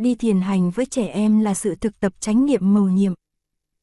đi 0.00 0.14
thiền 0.14 0.40
hành 0.40 0.70
với 0.70 0.86
trẻ 0.86 1.06
em 1.06 1.40
là 1.40 1.54
sự 1.54 1.74
thực 1.74 2.00
tập 2.00 2.12
chánh 2.20 2.46
niệm 2.46 2.74
mầu 2.74 2.88
nhiệm. 2.88 3.14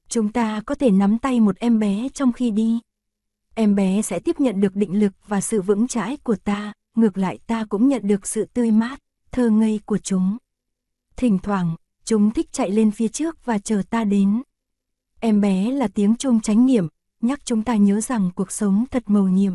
Chúng 0.10 0.32
ta 0.32 0.62
có 0.66 0.76
thể 0.76 0.92
nắm 0.92 1.18
tay 1.18 1.40
một 1.40 1.58
em 1.58 1.80
bé 1.80 2.08
trong 2.14 2.34
khi 2.34 2.52
đi. 2.52 2.80
Em 3.56 3.76
bé 3.76 4.02
sẽ 4.02 4.20
tiếp 4.20 4.40
nhận 4.40 4.62
được 4.62 4.76
định 4.76 5.00
lực 5.00 5.14
và 5.28 5.42
sự 5.42 5.62
vững 5.62 5.88
chãi 5.88 6.18
của 6.18 6.36
ta, 6.36 6.74
ngược 6.96 7.18
lại 7.18 7.40
ta 7.48 7.66
cũng 7.70 7.88
nhận 7.88 8.08
được 8.08 8.28
sự 8.28 8.46
tươi 8.46 8.72
mát, 8.72 9.00
thơ 9.32 9.50
ngây 9.50 9.80
của 9.86 9.98
chúng. 9.98 10.38
Thỉnh 11.16 11.40
thoảng, 11.44 11.76
chúng 12.04 12.32
thích 12.32 12.52
chạy 12.52 12.72
lên 12.72 12.92
phía 12.92 13.08
trước 13.08 13.46
và 13.46 13.60
chờ 13.60 13.82
ta 13.90 14.04
đến. 14.04 14.42
Em 15.20 15.42
bé 15.42 15.72
là 15.72 15.88
tiếng 15.88 16.16
chuông 16.16 16.42
chánh 16.42 16.66
niệm, 16.66 16.88
nhắc 17.22 17.46
chúng 17.46 17.64
ta 17.64 17.76
nhớ 17.76 18.02
rằng 18.02 18.30
cuộc 18.36 18.52
sống 18.52 18.86
thật 18.92 19.04
mầu 19.08 19.28
nhiệm. 19.28 19.54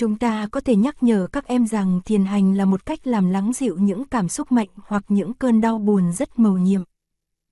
Chúng 0.00 0.18
ta 0.18 0.48
có 0.52 0.60
thể 0.60 0.76
nhắc 0.76 1.02
nhở 1.02 1.26
các 1.32 1.46
em 1.46 1.66
rằng 1.66 2.00
thiền 2.04 2.24
hành 2.24 2.56
là 2.56 2.64
một 2.64 2.86
cách 2.86 3.06
làm 3.06 3.30
lắng 3.30 3.52
dịu 3.52 3.76
những 3.78 4.04
cảm 4.04 4.28
xúc 4.28 4.52
mạnh 4.52 4.68
hoặc 4.76 5.04
những 5.08 5.34
cơn 5.34 5.60
đau 5.60 5.78
buồn 5.78 6.12
rất 6.12 6.38
mầu 6.38 6.58
nhiệm. 6.58 6.82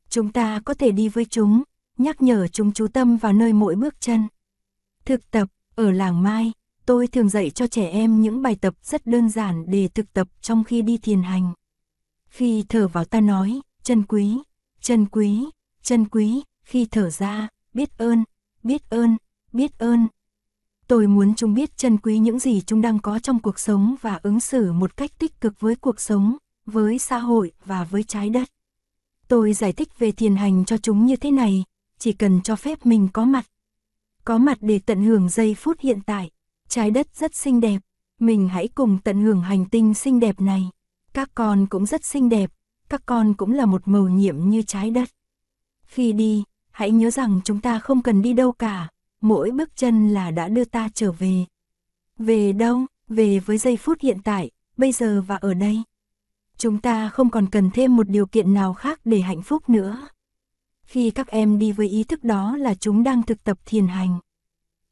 Chúng 0.08 0.32
ta 0.32 0.60
có 0.64 0.74
thể 0.74 0.90
đi 0.90 1.08
với 1.08 1.24
chúng, 1.24 1.62
nhắc 1.98 2.22
nhở 2.22 2.46
chúng 2.48 2.72
chú 2.72 2.88
tâm 2.88 3.16
vào 3.16 3.32
nơi 3.32 3.52
mỗi 3.52 3.74
bước 3.76 4.00
chân. 4.00 4.28
Thực 5.04 5.30
tập, 5.30 5.48
ở 5.74 5.90
làng 5.90 6.22
Mai, 6.22 6.52
tôi 6.86 7.06
thường 7.06 7.28
dạy 7.28 7.50
cho 7.50 7.66
trẻ 7.66 7.90
em 7.90 8.22
những 8.22 8.42
bài 8.42 8.56
tập 8.60 8.74
rất 8.82 9.06
đơn 9.06 9.28
giản 9.28 9.64
để 9.68 9.88
thực 9.88 10.12
tập 10.12 10.28
trong 10.40 10.64
khi 10.64 10.82
đi 10.82 10.98
thiền 10.98 11.22
hành. 11.22 11.52
Khi 12.28 12.64
thở 12.68 12.88
vào 12.88 13.04
ta 13.04 13.20
nói, 13.20 13.60
chân 13.82 14.02
quý, 14.02 14.38
chân 14.80 15.06
quý, 15.06 15.44
chân 15.82 16.08
quý, 16.08 16.42
khi 16.62 16.86
thở 16.90 17.10
ra, 17.10 17.48
biết 17.74 17.98
ơn, 17.98 18.24
biết 18.62 18.90
ơn, 18.90 19.16
biết 19.52 19.78
ơn. 19.78 20.06
Tôi 20.88 21.06
muốn 21.06 21.34
chúng 21.34 21.54
biết 21.54 21.76
trân 21.76 21.98
quý 21.98 22.18
những 22.18 22.38
gì 22.38 22.60
chúng 22.60 22.80
đang 22.80 22.98
có 22.98 23.18
trong 23.18 23.38
cuộc 23.38 23.58
sống 23.58 23.94
và 24.00 24.20
ứng 24.22 24.40
xử 24.40 24.72
một 24.72 24.96
cách 24.96 25.18
tích 25.18 25.40
cực 25.40 25.60
với 25.60 25.76
cuộc 25.76 26.00
sống, 26.00 26.36
với 26.66 26.98
xã 26.98 27.18
hội 27.18 27.52
và 27.64 27.84
với 27.84 28.02
trái 28.02 28.30
đất. 28.30 28.48
Tôi 29.28 29.52
giải 29.52 29.72
thích 29.72 29.98
về 29.98 30.12
thiền 30.12 30.36
hành 30.36 30.64
cho 30.64 30.76
chúng 30.78 31.06
như 31.06 31.16
thế 31.16 31.30
này, 31.30 31.64
chỉ 31.98 32.12
cần 32.12 32.40
cho 32.42 32.56
phép 32.56 32.86
mình 32.86 33.08
có 33.12 33.24
mặt. 33.24 33.46
Có 34.24 34.38
mặt 34.38 34.58
để 34.60 34.80
tận 34.86 35.04
hưởng 35.04 35.28
giây 35.28 35.54
phút 35.54 35.80
hiện 35.80 36.00
tại. 36.06 36.30
Trái 36.68 36.90
đất 36.90 37.16
rất 37.16 37.34
xinh 37.34 37.60
đẹp, 37.60 37.78
mình 38.20 38.48
hãy 38.48 38.68
cùng 38.68 38.98
tận 39.04 39.22
hưởng 39.22 39.40
hành 39.40 39.64
tinh 39.64 39.94
xinh 39.94 40.20
đẹp 40.20 40.40
này. 40.40 40.70
Các 41.12 41.30
con 41.34 41.66
cũng 41.66 41.86
rất 41.86 42.04
xinh 42.04 42.28
đẹp, 42.28 42.50
các 42.88 43.02
con 43.06 43.34
cũng 43.34 43.52
là 43.52 43.66
một 43.66 43.88
màu 43.88 44.08
nhiệm 44.08 44.50
như 44.50 44.62
trái 44.62 44.90
đất. 44.90 45.08
Khi 45.82 46.12
đi, 46.12 46.44
hãy 46.70 46.90
nhớ 46.90 47.10
rằng 47.10 47.40
chúng 47.44 47.60
ta 47.60 47.78
không 47.78 48.02
cần 48.02 48.22
đi 48.22 48.32
đâu 48.32 48.52
cả, 48.52 48.88
mỗi 49.20 49.50
bước 49.50 49.76
chân 49.76 50.08
là 50.08 50.30
đã 50.30 50.48
đưa 50.48 50.64
ta 50.64 50.88
trở 50.94 51.12
về. 51.12 51.44
Về 52.18 52.52
đâu? 52.52 52.86
Về 53.08 53.38
với 53.38 53.58
giây 53.58 53.76
phút 53.76 54.00
hiện 54.00 54.18
tại, 54.24 54.50
bây 54.76 54.92
giờ 54.92 55.22
và 55.26 55.36
ở 55.36 55.54
đây. 55.54 55.82
Chúng 56.56 56.80
ta 56.80 57.08
không 57.08 57.30
còn 57.30 57.46
cần 57.50 57.70
thêm 57.70 57.96
một 57.96 58.08
điều 58.08 58.26
kiện 58.26 58.54
nào 58.54 58.74
khác 58.74 59.00
để 59.04 59.20
hạnh 59.20 59.42
phúc 59.42 59.68
nữa. 59.68 60.08
Khi 60.82 61.10
các 61.10 61.28
em 61.28 61.58
đi 61.58 61.72
với 61.72 61.88
ý 61.88 62.04
thức 62.04 62.24
đó 62.24 62.56
là 62.56 62.74
chúng 62.74 63.02
đang 63.02 63.22
thực 63.22 63.44
tập 63.44 63.58
thiền 63.66 63.86
hành. 63.86 64.18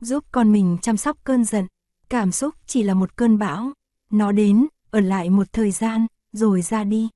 Giúp 0.00 0.24
con 0.32 0.52
mình 0.52 0.78
chăm 0.82 0.96
sóc 0.96 1.16
cơn 1.24 1.44
giận, 1.44 1.66
cảm 2.08 2.32
xúc 2.32 2.54
chỉ 2.66 2.82
là 2.82 2.94
một 2.94 3.16
cơn 3.16 3.38
bão. 3.38 3.72
Nó 4.10 4.32
đến, 4.32 4.66
ở 4.90 5.00
lại 5.00 5.30
một 5.30 5.52
thời 5.52 5.70
gian, 5.70 6.06
rồi 6.32 6.62
ra 6.62 6.84
đi. 6.84 7.08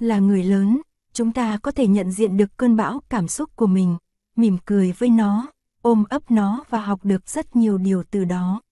Là 0.00 0.18
người 0.18 0.44
lớn, 0.44 0.80
chúng 1.12 1.32
ta 1.32 1.58
có 1.62 1.70
thể 1.70 1.86
nhận 1.86 2.10
diện 2.10 2.36
được 2.36 2.56
cơn 2.56 2.76
bão 2.76 3.00
cảm 3.08 3.28
xúc 3.28 3.56
của 3.56 3.66
mình, 3.66 3.96
mỉm 4.36 4.58
cười 4.64 4.92
với 4.92 5.10
nó, 5.10 5.46
ôm 5.84 6.04
ấp 6.08 6.30
nó 6.30 6.64
và 6.70 6.80
học 6.80 7.00
được 7.04 7.28
rất 7.28 7.56
nhiều 7.56 7.78
điều 7.78 8.02
từ 8.10 8.24
đó. 8.24 8.62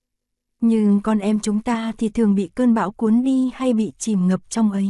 Nhưng 0.61 1.01
con 1.01 1.19
em 1.19 1.41
chúng 1.41 1.63
ta 1.63 1.93
thì 1.99 2.09
thường 2.09 2.35
bị 2.35 2.51
cơn 2.55 2.75
bão 2.75 2.91
cuốn 2.91 3.23
đi 3.25 3.51
hay 3.55 3.73
bị 3.73 3.93
chìm 3.99 4.29
ngập 4.29 4.41
trong 4.49 4.73
ấy. 4.73 4.89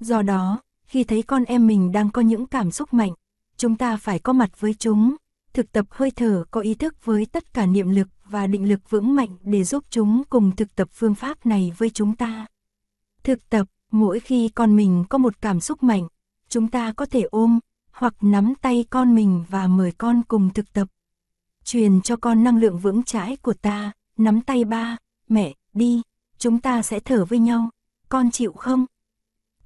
Do 0.00 0.22
đó, 0.22 0.60
khi 0.84 1.04
thấy 1.04 1.22
con 1.22 1.44
em 1.44 1.66
mình 1.66 1.92
đang 1.92 2.10
có 2.10 2.22
những 2.22 2.46
cảm 2.46 2.70
xúc 2.70 2.94
mạnh, 2.94 3.12
chúng 3.56 3.76
ta 3.76 3.96
phải 3.96 4.18
có 4.18 4.32
mặt 4.32 4.60
với 4.60 4.74
chúng, 4.74 5.16
thực 5.52 5.72
tập 5.72 5.86
hơi 5.90 6.10
thở 6.10 6.44
có 6.50 6.60
ý 6.60 6.74
thức 6.74 7.04
với 7.04 7.26
tất 7.26 7.54
cả 7.54 7.66
niệm 7.66 7.90
lực 7.90 8.08
và 8.24 8.46
định 8.46 8.68
lực 8.68 8.90
vững 8.90 9.14
mạnh 9.14 9.36
để 9.42 9.64
giúp 9.64 9.84
chúng 9.90 10.22
cùng 10.30 10.56
thực 10.56 10.74
tập 10.74 10.88
phương 10.92 11.14
pháp 11.14 11.46
này 11.46 11.72
với 11.78 11.90
chúng 11.90 12.16
ta. 12.16 12.46
Thực 13.22 13.48
tập, 13.48 13.66
mỗi 13.92 14.20
khi 14.20 14.48
con 14.48 14.76
mình 14.76 15.04
có 15.08 15.18
một 15.18 15.40
cảm 15.40 15.60
xúc 15.60 15.82
mạnh, 15.82 16.08
chúng 16.48 16.68
ta 16.68 16.92
có 16.92 17.06
thể 17.06 17.22
ôm 17.22 17.58
hoặc 17.92 18.14
nắm 18.20 18.54
tay 18.62 18.84
con 18.90 19.14
mình 19.14 19.44
và 19.48 19.66
mời 19.66 19.92
con 19.98 20.22
cùng 20.28 20.50
thực 20.50 20.72
tập. 20.72 20.88
Truyền 21.64 22.00
cho 22.00 22.16
con 22.16 22.44
năng 22.44 22.58
lượng 22.58 22.78
vững 22.78 23.02
chãi 23.02 23.36
của 23.36 23.54
ta, 23.54 23.92
nắm 24.16 24.40
tay 24.40 24.64
ba, 24.64 24.96
mẹ, 25.28 25.54
đi, 25.72 26.02
chúng 26.38 26.60
ta 26.60 26.82
sẽ 26.82 27.00
thở 27.00 27.24
với 27.24 27.38
nhau, 27.38 27.70
con 28.08 28.30
chịu 28.30 28.52
không? 28.52 28.86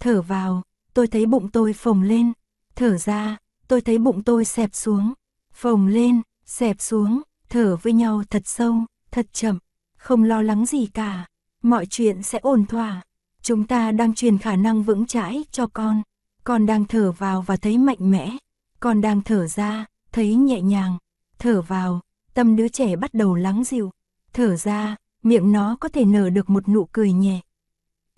Thở 0.01 0.23
vào, 0.23 0.63
tôi 0.95 1.07
thấy 1.07 1.27
bụng 1.27 1.49
tôi 1.51 1.73
phồng 1.73 2.03
lên, 2.03 2.33
thở 2.75 2.99
ra, 2.99 3.37
tôi 3.69 3.81
thấy 3.81 3.99
bụng 3.99 4.23
tôi 4.23 4.45
xẹp 4.45 4.75
xuống, 4.75 5.13
phồng 5.53 5.87
lên, 5.87 6.23
xẹp 6.45 6.81
xuống, 6.81 7.23
thở 7.49 7.77
với 7.83 7.93
nhau 7.93 8.23
thật 8.31 8.43
sâu, 8.45 8.75
thật 9.11 9.27
chậm, 9.33 9.59
không 9.97 10.25
lo 10.25 10.43
lắng 10.43 10.67
gì 10.67 10.87
cả, 10.87 11.27
mọi 11.63 11.87
chuyện 11.87 12.23
sẽ 12.23 12.39
ổn 12.39 12.67
thỏa. 12.67 13.03
Chúng 13.43 13.67
ta 13.67 13.93
đang 13.93 14.15
truyền 14.15 14.39
khả 14.39 14.57
năng 14.57 14.83
vững 14.83 15.07
chãi 15.07 15.45
cho 15.51 15.67
con, 15.67 16.03
con 16.45 16.67
đang 16.67 16.85
thở 16.85 17.13
vào 17.13 17.43
và 17.43 17.57
thấy 17.57 17.79
mạnh 17.79 18.11
mẽ, 18.11 18.37
con 18.81 19.01
đang 19.01 19.23
thở 19.23 19.47
ra, 19.47 19.87
thấy 20.13 20.35
nhẹ 20.35 20.61
nhàng, 20.61 20.99
thở 21.39 21.63
vào, 21.63 22.01
tâm 22.35 22.57
đứa 22.57 22.69
trẻ 22.69 22.97
bắt 22.97 23.15
đầu 23.15 23.35
lắng 23.35 23.65
dịu, 23.65 23.91
thở 24.33 24.57
ra, 24.57 24.97
miệng 25.23 25.53
nó 25.53 25.77
có 25.81 25.89
thể 25.89 26.05
nở 26.05 26.31
được 26.31 26.51
một 26.51 26.69
nụ 26.69 26.85
cười 26.93 27.13
nhẹ. 27.13 27.41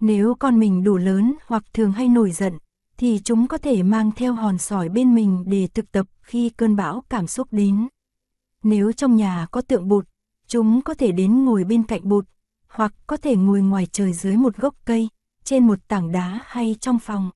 Nếu 0.00 0.34
con 0.34 0.58
mình 0.58 0.84
đủ 0.84 0.96
lớn 0.96 1.34
hoặc 1.46 1.64
thường 1.72 1.92
hay 1.92 2.08
nổi 2.08 2.30
giận, 2.30 2.58
thì 2.96 3.20
chúng 3.24 3.46
có 3.46 3.58
thể 3.58 3.82
mang 3.82 4.10
theo 4.12 4.34
hòn 4.34 4.58
sỏi 4.58 4.88
bên 4.88 5.14
mình 5.14 5.44
để 5.46 5.68
thực 5.74 5.92
tập 5.92 6.06
khi 6.22 6.50
cơn 6.50 6.76
bão 6.76 7.04
cảm 7.08 7.26
xúc 7.26 7.48
đến. 7.50 7.88
Nếu 8.62 8.92
trong 8.92 9.16
nhà 9.16 9.46
có 9.50 9.60
tượng 9.60 9.88
bụt, 9.88 10.06
chúng 10.46 10.82
có 10.82 10.94
thể 10.94 11.12
đến 11.12 11.44
ngồi 11.44 11.64
bên 11.64 11.82
cạnh 11.82 12.08
bụt, 12.08 12.26
hoặc 12.68 12.94
có 13.06 13.16
thể 13.16 13.36
ngồi 13.36 13.60
ngoài 13.60 13.86
trời 13.92 14.12
dưới 14.12 14.36
một 14.36 14.56
gốc 14.56 14.74
cây, 14.84 15.08
trên 15.44 15.66
một 15.66 15.78
tảng 15.88 16.12
đá 16.12 16.40
hay 16.44 16.76
trong 16.80 16.98
phòng. 16.98 17.30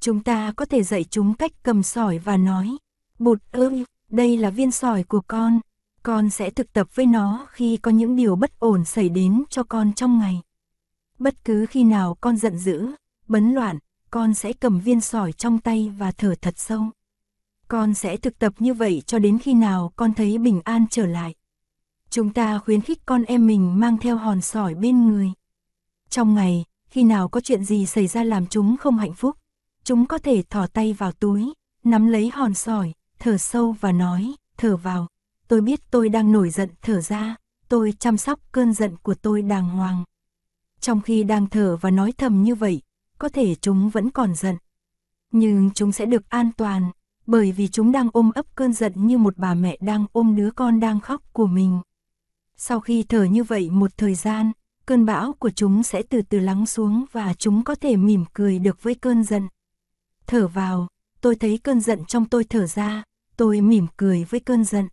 Chúng 0.00 0.22
ta 0.22 0.52
có 0.56 0.64
thể 0.64 0.82
dạy 0.82 1.04
chúng 1.04 1.34
cách 1.34 1.52
cầm 1.62 1.82
sỏi 1.82 2.18
và 2.18 2.36
nói, 2.36 2.76
bụt 3.18 3.38
ơi, 3.50 3.84
đây 4.12 4.36
là 4.36 4.50
viên 4.50 4.70
sỏi 4.70 5.02
của 5.02 5.20
con, 5.20 5.60
con 6.02 6.30
sẽ 6.30 6.50
thực 6.50 6.72
tập 6.72 6.88
với 6.94 7.06
nó 7.06 7.46
khi 7.50 7.76
có 7.76 7.90
những 7.90 8.16
điều 8.16 8.36
bất 8.36 8.58
ổn 8.58 8.84
xảy 8.84 9.08
đến 9.08 9.44
cho 9.50 9.62
con 9.62 9.92
trong 9.92 10.18
ngày. 10.18 10.40
Bất 11.18 11.44
cứ 11.44 11.66
khi 11.66 11.84
nào 11.84 12.16
con 12.20 12.36
giận 12.36 12.58
dữ, 12.58 12.90
bấn 13.28 13.52
loạn, 13.52 13.78
con 14.10 14.34
sẽ 14.34 14.52
cầm 14.52 14.80
viên 14.80 15.00
sỏi 15.00 15.32
trong 15.32 15.58
tay 15.58 15.92
và 15.98 16.12
thở 16.12 16.34
thật 16.40 16.54
sâu. 16.58 16.84
Con 17.68 17.94
sẽ 17.94 18.16
thực 18.16 18.38
tập 18.38 18.52
như 18.58 18.74
vậy 18.74 19.02
cho 19.06 19.18
đến 19.18 19.38
khi 19.38 19.54
nào 19.54 19.92
con 19.96 20.14
thấy 20.14 20.38
bình 20.38 20.60
an 20.64 20.86
trở 20.90 21.06
lại. 21.06 21.34
Chúng 22.10 22.32
ta 22.32 22.58
khuyến 22.58 22.80
khích 22.80 23.06
con 23.06 23.22
em 23.22 23.46
mình 23.46 23.80
mang 23.80 23.98
theo 23.98 24.16
hòn 24.16 24.40
sỏi 24.40 24.74
bên 24.74 25.08
người. 25.08 25.32
Trong 26.08 26.34
ngày, 26.34 26.64
khi 26.86 27.02
nào 27.02 27.28
có 27.28 27.40
chuyện 27.40 27.64
gì 27.64 27.86
xảy 27.86 28.06
ra 28.06 28.24
làm 28.24 28.46
chúng 28.46 28.76
không 28.76 28.98
hạnh 28.98 29.14
phúc, 29.14 29.36
chúng 29.84 30.06
có 30.06 30.18
thể 30.18 30.42
thỏ 30.50 30.66
tay 30.66 30.92
vào 30.92 31.12
túi, 31.12 31.52
nắm 31.84 32.06
lấy 32.06 32.30
hòn 32.30 32.54
sỏi, 32.54 32.92
thở 33.22 33.38
sâu 33.38 33.76
và 33.80 33.92
nói, 33.92 34.34
thở 34.56 34.76
vào, 34.76 35.06
tôi 35.48 35.60
biết 35.60 35.80
tôi 35.90 36.08
đang 36.08 36.32
nổi 36.32 36.50
giận, 36.50 36.70
thở 36.82 37.00
ra, 37.00 37.36
tôi 37.68 37.94
chăm 37.98 38.16
sóc 38.16 38.40
cơn 38.52 38.72
giận 38.72 38.96
của 38.96 39.14
tôi 39.14 39.42
đàng 39.42 39.68
hoàng. 39.68 40.04
Trong 40.80 41.00
khi 41.00 41.24
đang 41.24 41.46
thở 41.46 41.76
và 41.76 41.90
nói 41.90 42.12
thầm 42.18 42.42
như 42.42 42.54
vậy, 42.54 42.80
có 43.18 43.28
thể 43.28 43.54
chúng 43.54 43.88
vẫn 43.88 44.10
còn 44.10 44.34
giận. 44.34 44.56
Nhưng 45.32 45.70
chúng 45.74 45.92
sẽ 45.92 46.06
được 46.06 46.28
an 46.28 46.50
toàn, 46.56 46.90
bởi 47.26 47.52
vì 47.52 47.68
chúng 47.68 47.92
đang 47.92 48.08
ôm 48.12 48.30
ấp 48.34 48.46
cơn 48.54 48.72
giận 48.72 48.92
như 49.06 49.18
một 49.18 49.38
bà 49.38 49.54
mẹ 49.54 49.76
đang 49.80 50.06
ôm 50.12 50.36
đứa 50.36 50.50
con 50.50 50.80
đang 50.80 51.00
khóc 51.00 51.22
của 51.32 51.46
mình. 51.46 51.80
Sau 52.56 52.80
khi 52.80 53.02
thở 53.02 53.24
như 53.24 53.44
vậy 53.44 53.70
một 53.70 53.90
thời 53.96 54.14
gian, 54.14 54.52
cơn 54.86 55.06
bão 55.06 55.32
của 55.32 55.50
chúng 55.50 55.82
sẽ 55.82 56.02
từ 56.02 56.22
từ 56.22 56.38
lắng 56.38 56.66
xuống 56.66 57.04
và 57.12 57.34
chúng 57.34 57.64
có 57.64 57.74
thể 57.74 57.96
mỉm 57.96 58.24
cười 58.32 58.58
được 58.58 58.82
với 58.82 58.94
cơn 58.94 59.24
giận. 59.24 59.48
Thở 60.26 60.48
vào, 60.48 60.88
tôi 61.20 61.36
thấy 61.36 61.58
cơn 61.58 61.80
giận 61.80 62.04
trong 62.04 62.24
tôi 62.24 62.44
thở 62.44 62.66
ra, 62.66 63.02
tôi 63.42 63.60
mỉm 63.60 63.86
cười 63.96 64.24
với 64.24 64.40
cơn 64.40 64.64
giận. 64.64 64.88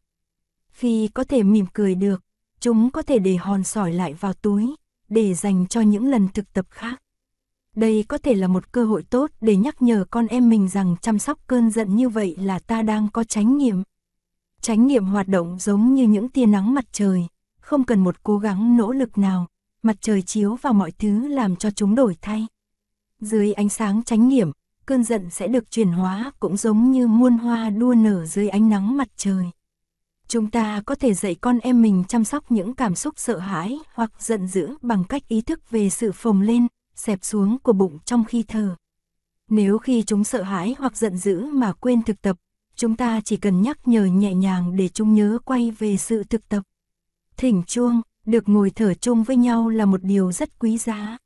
Khi 0.70 1.08
có 1.14 1.24
thể 1.24 1.44
mỉm 1.44 1.66
cười 1.74 1.96
được, 1.96 2.24
chúng 2.60 2.92
có 2.92 3.02
thể 3.02 3.20
để 3.20 3.36
hòn 3.36 3.64
sỏi 3.64 3.94
lại 3.94 4.14
vào 4.14 4.34
túi, 4.34 4.76
để 5.10 5.34
dành 5.34 5.68
cho 5.68 5.82
những 5.82 6.06
lần 6.06 6.28
thực 6.28 6.54
tập 6.54 6.66
khác. 6.70 7.02
Đây 7.76 8.06
có 8.08 8.18
thể 8.18 8.36
là 8.36 8.48
một 8.48 8.72
cơ 8.72 8.86
hội 8.86 9.04
tốt 9.04 9.32
để 9.42 9.56
nhắc 9.56 9.82
nhở 9.82 10.06
con 10.12 10.28
em 10.28 10.50
mình 10.50 10.68
rằng 10.68 10.96
chăm 11.02 11.20
sóc 11.20 11.40
cơn 11.48 11.70
giận 11.70 11.96
như 11.96 12.10
vậy 12.10 12.36
là 12.40 12.60
ta 12.60 12.82
đang 12.82 13.08
có 13.14 13.24
chánh 13.24 13.58
nghiệm. 13.58 13.84
Chánh 14.62 14.88
nghiệm 14.88 15.06
hoạt 15.06 15.28
động 15.28 15.58
giống 15.60 15.94
như 15.94 16.08
những 16.08 16.30
tia 16.30 16.46
nắng 16.46 16.74
mặt 16.74 16.86
trời, 16.92 17.28
không 17.60 17.84
cần 17.84 18.04
một 18.04 18.24
cố 18.24 18.38
gắng 18.38 18.78
nỗ 18.78 18.92
lực 18.92 19.18
nào, 19.18 19.48
mặt 19.84 19.96
trời 20.02 20.22
chiếu 20.22 20.56
vào 20.56 20.74
mọi 20.74 20.92
thứ 20.92 21.28
làm 21.28 21.56
cho 21.56 21.72
chúng 21.72 21.96
đổi 21.96 22.16
thay. 22.22 22.48
Dưới 23.20 23.54
ánh 23.54 23.70
sáng 23.70 24.04
chánh 24.04 24.28
nghiệm 24.28 24.52
cơn 24.90 25.04
giận 25.04 25.30
sẽ 25.30 25.48
được 25.48 25.72
chuyển 25.72 25.92
hóa 25.92 26.32
cũng 26.40 26.58
giống 26.58 26.92
như 26.92 27.08
muôn 27.08 27.38
hoa 27.38 27.70
đua 27.70 27.94
nở 27.94 28.26
dưới 28.26 28.50
ánh 28.50 28.70
nắng 28.70 28.98
mặt 28.98 29.08
trời. 29.18 29.46
Chúng 30.28 30.52
ta 30.52 30.82
có 30.86 30.96
thể 30.96 31.14
dạy 31.14 31.36
con 31.36 31.60
em 31.60 31.82
mình 31.82 32.04
chăm 32.08 32.24
sóc 32.24 32.52
những 32.52 32.74
cảm 32.74 32.96
xúc 32.96 33.14
sợ 33.18 33.38
hãi 33.38 33.80
hoặc 33.94 34.12
giận 34.20 34.48
dữ 34.48 34.76
bằng 34.82 35.04
cách 35.04 35.28
ý 35.28 35.42
thức 35.42 35.70
về 35.70 35.90
sự 35.90 36.12
phồng 36.12 36.42
lên, 36.42 36.68
xẹp 36.96 37.20
xuống 37.22 37.58
của 37.64 37.74
bụng 37.74 38.00
trong 38.06 38.26
khi 38.26 38.44
thở. 38.44 38.76
Nếu 39.50 39.78
khi 39.78 40.04
chúng 40.04 40.24
sợ 40.24 40.44
hãi 40.44 40.76
hoặc 40.80 40.98
giận 40.98 41.18
dữ 41.18 41.46
mà 41.46 41.74
quên 41.74 42.04
thực 42.04 42.22
tập, 42.22 42.38
chúng 42.76 42.96
ta 42.96 43.22
chỉ 43.26 43.38
cần 43.38 43.62
nhắc 43.62 43.88
nhở 43.88 44.06
nhẹ 44.06 44.34
nhàng 44.34 44.76
để 44.76 44.90
chúng 44.90 45.14
nhớ 45.14 45.40
quay 45.46 45.72
về 45.72 45.98
sự 45.98 46.24
thực 46.24 46.50
tập. 46.50 46.64
Thỉnh 47.38 47.64
chuông, 47.68 48.02
được 48.26 48.50
ngồi 48.50 48.70
thở 48.70 48.94
chung 48.94 49.24
với 49.24 49.36
nhau 49.36 49.70
là 49.70 49.86
một 49.86 50.04
điều 50.04 50.32
rất 50.32 50.60
quý 50.60 50.78
giá. 50.78 51.18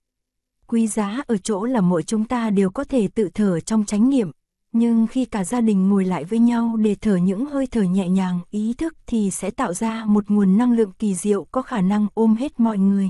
Quý 0.73 0.87
giá 0.87 1.21
ở 1.27 1.37
chỗ 1.37 1.65
là 1.65 1.81
mỗi 1.81 2.03
chúng 2.03 2.25
ta 2.25 2.49
đều 2.49 2.69
có 2.69 2.83
thể 2.83 3.07
tự 3.07 3.29
thở 3.33 3.59
trong 3.59 3.85
chánh 3.85 4.09
niệm, 4.09 4.31
nhưng 4.71 5.07
khi 5.07 5.25
cả 5.25 5.43
gia 5.43 5.61
đình 5.61 5.89
ngồi 5.89 6.05
lại 6.05 6.23
với 6.23 6.39
nhau 6.39 6.75
để 6.77 6.95
thở 7.01 7.15
những 7.15 7.45
hơi 7.45 7.67
thở 7.67 7.81
nhẹ 7.81 8.09
nhàng, 8.09 8.39
ý 8.51 8.73
thức 8.73 8.95
thì 9.07 9.31
sẽ 9.31 9.49
tạo 9.49 9.73
ra 9.73 10.05
một 10.05 10.23
nguồn 10.27 10.57
năng 10.57 10.71
lượng 10.71 10.91
kỳ 10.99 11.15
diệu 11.15 11.43
có 11.51 11.61
khả 11.61 11.81
năng 11.81 12.07
ôm 12.13 12.35
hết 12.35 12.59
mọi 12.59 12.77
người. 12.77 13.09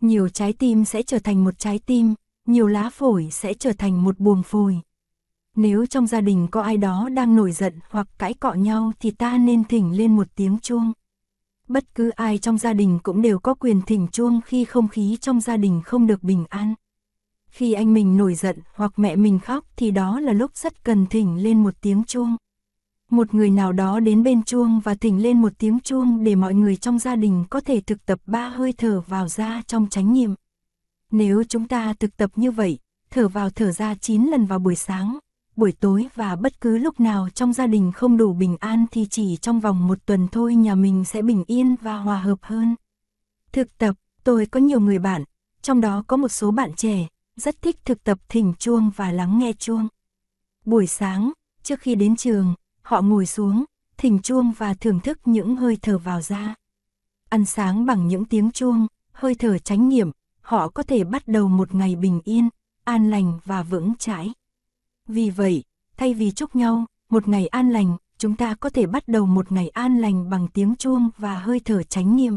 Nhiều 0.00 0.28
trái 0.28 0.52
tim 0.52 0.84
sẽ 0.84 1.02
trở 1.02 1.18
thành 1.18 1.44
một 1.44 1.58
trái 1.58 1.78
tim, 1.86 2.14
nhiều 2.46 2.66
lá 2.66 2.90
phổi 2.90 3.28
sẽ 3.30 3.54
trở 3.54 3.72
thành 3.72 4.04
một 4.04 4.18
buồng 4.18 4.42
phổi. 4.42 4.80
Nếu 5.56 5.86
trong 5.86 6.06
gia 6.06 6.20
đình 6.20 6.48
có 6.50 6.62
ai 6.62 6.76
đó 6.76 7.08
đang 7.08 7.36
nổi 7.36 7.52
giận 7.52 7.72
hoặc 7.90 8.08
cãi 8.18 8.34
cọ 8.34 8.52
nhau 8.52 8.92
thì 9.00 9.10
ta 9.10 9.38
nên 9.38 9.64
thỉnh 9.64 9.96
lên 9.96 10.16
một 10.16 10.26
tiếng 10.34 10.58
chuông. 10.62 10.92
Bất 11.68 11.94
cứ 11.94 12.10
ai 12.10 12.38
trong 12.38 12.58
gia 12.58 12.72
đình 12.72 12.98
cũng 13.02 13.22
đều 13.22 13.38
có 13.38 13.54
quyền 13.54 13.82
thỉnh 13.82 14.08
chuông 14.12 14.40
khi 14.40 14.64
không 14.64 14.88
khí 14.88 15.16
trong 15.20 15.40
gia 15.40 15.56
đình 15.56 15.80
không 15.84 16.06
được 16.06 16.22
bình 16.22 16.44
an. 16.48 16.74
Khi 17.50 17.72
anh 17.72 17.94
mình 17.94 18.16
nổi 18.16 18.34
giận 18.34 18.58
hoặc 18.74 18.92
mẹ 18.96 19.16
mình 19.16 19.38
khóc 19.38 19.64
thì 19.76 19.90
đó 19.90 20.20
là 20.20 20.32
lúc 20.32 20.56
rất 20.56 20.84
cần 20.84 21.06
thỉnh 21.06 21.42
lên 21.42 21.62
một 21.62 21.74
tiếng 21.80 22.04
chuông. 22.04 22.36
Một 23.10 23.34
người 23.34 23.50
nào 23.50 23.72
đó 23.72 24.00
đến 24.00 24.22
bên 24.22 24.42
chuông 24.42 24.80
và 24.80 24.94
thỉnh 24.94 25.22
lên 25.22 25.42
một 25.42 25.52
tiếng 25.58 25.80
chuông 25.80 26.24
để 26.24 26.34
mọi 26.34 26.54
người 26.54 26.76
trong 26.76 26.98
gia 26.98 27.16
đình 27.16 27.44
có 27.50 27.60
thể 27.60 27.80
thực 27.80 28.06
tập 28.06 28.20
ba 28.26 28.48
hơi 28.48 28.72
thở 28.72 29.00
vào 29.00 29.28
ra 29.28 29.62
trong 29.66 29.88
chánh 29.88 30.12
niệm. 30.12 30.34
Nếu 31.10 31.44
chúng 31.44 31.68
ta 31.68 31.92
thực 31.92 32.16
tập 32.16 32.30
như 32.36 32.50
vậy, 32.50 32.78
thở 33.10 33.28
vào 33.28 33.50
thở 33.50 33.72
ra 33.72 33.94
9 33.94 34.26
lần 34.26 34.46
vào 34.46 34.58
buổi 34.58 34.76
sáng, 34.76 35.18
buổi 35.58 35.72
tối 35.72 36.08
và 36.14 36.36
bất 36.36 36.60
cứ 36.60 36.78
lúc 36.78 37.00
nào 37.00 37.28
trong 37.34 37.52
gia 37.52 37.66
đình 37.66 37.92
không 37.92 38.16
đủ 38.16 38.32
bình 38.32 38.56
an 38.60 38.86
thì 38.90 39.06
chỉ 39.10 39.36
trong 39.36 39.60
vòng 39.60 39.86
một 39.86 39.98
tuần 40.06 40.28
thôi 40.28 40.54
nhà 40.54 40.74
mình 40.74 41.04
sẽ 41.04 41.22
bình 41.22 41.44
yên 41.46 41.76
và 41.80 41.96
hòa 41.96 42.18
hợp 42.18 42.38
hơn. 42.42 42.74
Thực 43.52 43.78
tập, 43.78 43.96
tôi 44.24 44.46
có 44.46 44.60
nhiều 44.60 44.80
người 44.80 44.98
bạn, 44.98 45.24
trong 45.62 45.80
đó 45.80 46.04
có 46.06 46.16
một 46.16 46.28
số 46.28 46.50
bạn 46.50 46.72
trẻ, 46.76 47.06
rất 47.36 47.62
thích 47.62 47.76
thực 47.84 48.04
tập 48.04 48.18
thỉnh 48.28 48.54
chuông 48.58 48.90
và 48.96 49.12
lắng 49.12 49.38
nghe 49.38 49.52
chuông. 49.52 49.88
Buổi 50.64 50.86
sáng, 50.86 51.32
trước 51.62 51.80
khi 51.80 51.94
đến 51.94 52.16
trường, 52.16 52.54
họ 52.82 53.00
ngồi 53.00 53.26
xuống, 53.26 53.64
thỉnh 53.96 54.18
chuông 54.22 54.52
và 54.58 54.74
thưởng 54.74 55.00
thức 55.00 55.18
những 55.24 55.56
hơi 55.56 55.78
thở 55.82 55.98
vào 55.98 56.20
ra. 56.20 56.54
Ăn 57.28 57.44
sáng 57.44 57.86
bằng 57.86 58.08
những 58.08 58.24
tiếng 58.24 58.50
chuông, 58.50 58.86
hơi 59.12 59.34
thở 59.34 59.58
chánh 59.58 59.88
niệm, 59.88 60.10
họ 60.40 60.68
có 60.68 60.82
thể 60.82 61.04
bắt 61.04 61.28
đầu 61.28 61.48
một 61.48 61.74
ngày 61.74 61.96
bình 61.96 62.20
yên, 62.24 62.48
an 62.84 63.10
lành 63.10 63.38
và 63.44 63.62
vững 63.62 63.92
chãi. 63.98 64.32
Vì 65.08 65.30
vậy, 65.30 65.62
thay 65.96 66.14
vì 66.14 66.30
chúc 66.30 66.56
nhau 66.56 66.86
một 67.10 67.28
ngày 67.28 67.46
an 67.46 67.70
lành, 67.70 67.96
chúng 68.18 68.36
ta 68.36 68.54
có 68.54 68.70
thể 68.70 68.86
bắt 68.86 69.08
đầu 69.08 69.26
một 69.26 69.52
ngày 69.52 69.68
an 69.68 69.98
lành 69.98 70.30
bằng 70.30 70.48
tiếng 70.48 70.76
chuông 70.76 71.10
và 71.18 71.38
hơi 71.38 71.60
thở 71.60 71.82
chánh 71.82 72.16
niệm. 72.16 72.36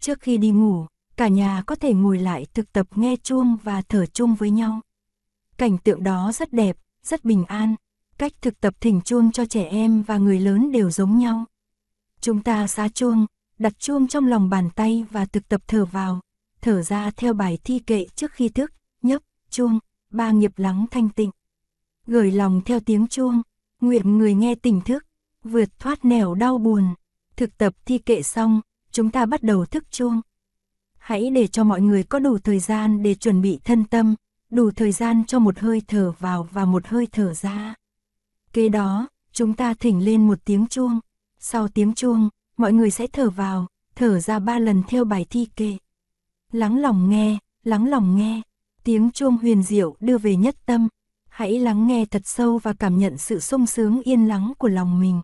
Trước 0.00 0.20
khi 0.20 0.36
đi 0.36 0.50
ngủ, 0.50 0.86
cả 1.16 1.28
nhà 1.28 1.62
có 1.66 1.74
thể 1.74 1.94
ngồi 1.94 2.18
lại 2.18 2.46
thực 2.54 2.72
tập 2.72 2.86
nghe 2.94 3.16
chuông 3.16 3.56
và 3.62 3.82
thở 3.82 4.06
chung 4.06 4.34
với 4.34 4.50
nhau. 4.50 4.80
Cảnh 5.56 5.78
tượng 5.78 6.02
đó 6.02 6.32
rất 6.32 6.52
đẹp, 6.52 6.76
rất 7.02 7.24
bình 7.24 7.44
an. 7.44 7.74
Cách 8.18 8.32
thực 8.40 8.60
tập 8.60 8.74
thỉnh 8.80 9.00
chuông 9.00 9.32
cho 9.32 9.46
trẻ 9.46 9.64
em 9.64 10.02
và 10.02 10.18
người 10.18 10.40
lớn 10.40 10.72
đều 10.72 10.90
giống 10.90 11.18
nhau. 11.18 11.44
Chúng 12.20 12.42
ta 12.42 12.66
xá 12.66 12.88
chuông, 12.88 13.26
đặt 13.58 13.78
chuông 13.78 14.08
trong 14.08 14.26
lòng 14.26 14.50
bàn 14.50 14.70
tay 14.70 15.04
và 15.10 15.24
thực 15.24 15.48
tập 15.48 15.62
thở 15.66 15.84
vào, 15.84 16.20
thở 16.60 16.82
ra 16.82 17.10
theo 17.16 17.32
bài 17.32 17.58
thi 17.64 17.78
kệ 17.78 18.06
trước 18.14 18.32
khi 18.32 18.48
thức, 18.48 18.72
nhấp, 19.02 19.22
chuông, 19.50 19.78
ba 20.10 20.30
nghiệp 20.30 20.52
lắng 20.56 20.86
thanh 20.90 21.08
tịnh. 21.08 21.30
Gửi 22.06 22.30
lòng 22.30 22.60
theo 22.64 22.80
tiếng 22.80 23.06
chuông, 23.06 23.42
nguyện 23.80 24.18
người 24.18 24.34
nghe 24.34 24.54
tỉnh 24.54 24.80
thức, 24.80 25.06
vượt 25.44 25.78
thoát 25.78 26.04
nẻo 26.04 26.34
đau 26.34 26.58
buồn. 26.58 26.84
Thực 27.36 27.58
tập 27.58 27.74
thi 27.84 27.98
kệ 27.98 28.22
xong, 28.22 28.60
chúng 28.90 29.10
ta 29.10 29.26
bắt 29.26 29.42
đầu 29.42 29.66
thức 29.66 29.90
chuông. 29.90 30.20
Hãy 30.98 31.30
để 31.30 31.46
cho 31.46 31.64
mọi 31.64 31.80
người 31.80 32.02
có 32.02 32.18
đủ 32.18 32.38
thời 32.38 32.58
gian 32.58 33.02
để 33.02 33.14
chuẩn 33.14 33.42
bị 33.42 33.58
thân 33.64 33.84
tâm, 33.84 34.14
đủ 34.50 34.70
thời 34.70 34.92
gian 34.92 35.24
cho 35.26 35.38
một 35.38 35.58
hơi 35.58 35.82
thở 35.88 36.12
vào 36.18 36.48
và 36.52 36.64
một 36.64 36.86
hơi 36.86 37.06
thở 37.12 37.34
ra. 37.34 37.74
Kế 38.52 38.68
đó, 38.68 39.08
chúng 39.32 39.54
ta 39.54 39.74
thỉnh 39.74 40.04
lên 40.04 40.26
một 40.28 40.38
tiếng 40.44 40.66
chuông. 40.66 41.00
Sau 41.38 41.68
tiếng 41.68 41.94
chuông, 41.94 42.28
mọi 42.56 42.72
người 42.72 42.90
sẽ 42.90 43.06
thở 43.06 43.30
vào, 43.30 43.66
thở 43.94 44.20
ra 44.20 44.38
ba 44.38 44.58
lần 44.58 44.82
theo 44.88 45.04
bài 45.04 45.26
thi 45.30 45.48
kệ. 45.56 45.76
Lắng 46.52 46.78
lòng 46.78 47.10
nghe, 47.10 47.38
lắng 47.64 47.88
lòng 47.88 48.16
nghe, 48.16 48.42
tiếng 48.84 49.10
chuông 49.10 49.36
huyền 49.36 49.62
diệu 49.62 49.96
đưa 50.00 50.18
về 50.18 50.36
nhất 50.36 50.56
tâm. 50.66 50.88
Hãy 51.34 51.58
lắng 51.58 51.86
nghe 51.86 52.04
thật 52.04 52.22
sâu 52.24 52.58
và 52.58 52.72
cảm 52.72 52.98
nhận 52.98 53.18
sự 53.18 53.40
sung 53.40 53.66
sướng 53.66 54.02
yên 54.02 54.28
lắng 54.28 54.52
của 54.58 54.68
lòng 54.68 55.00
mình. 55.00 55.20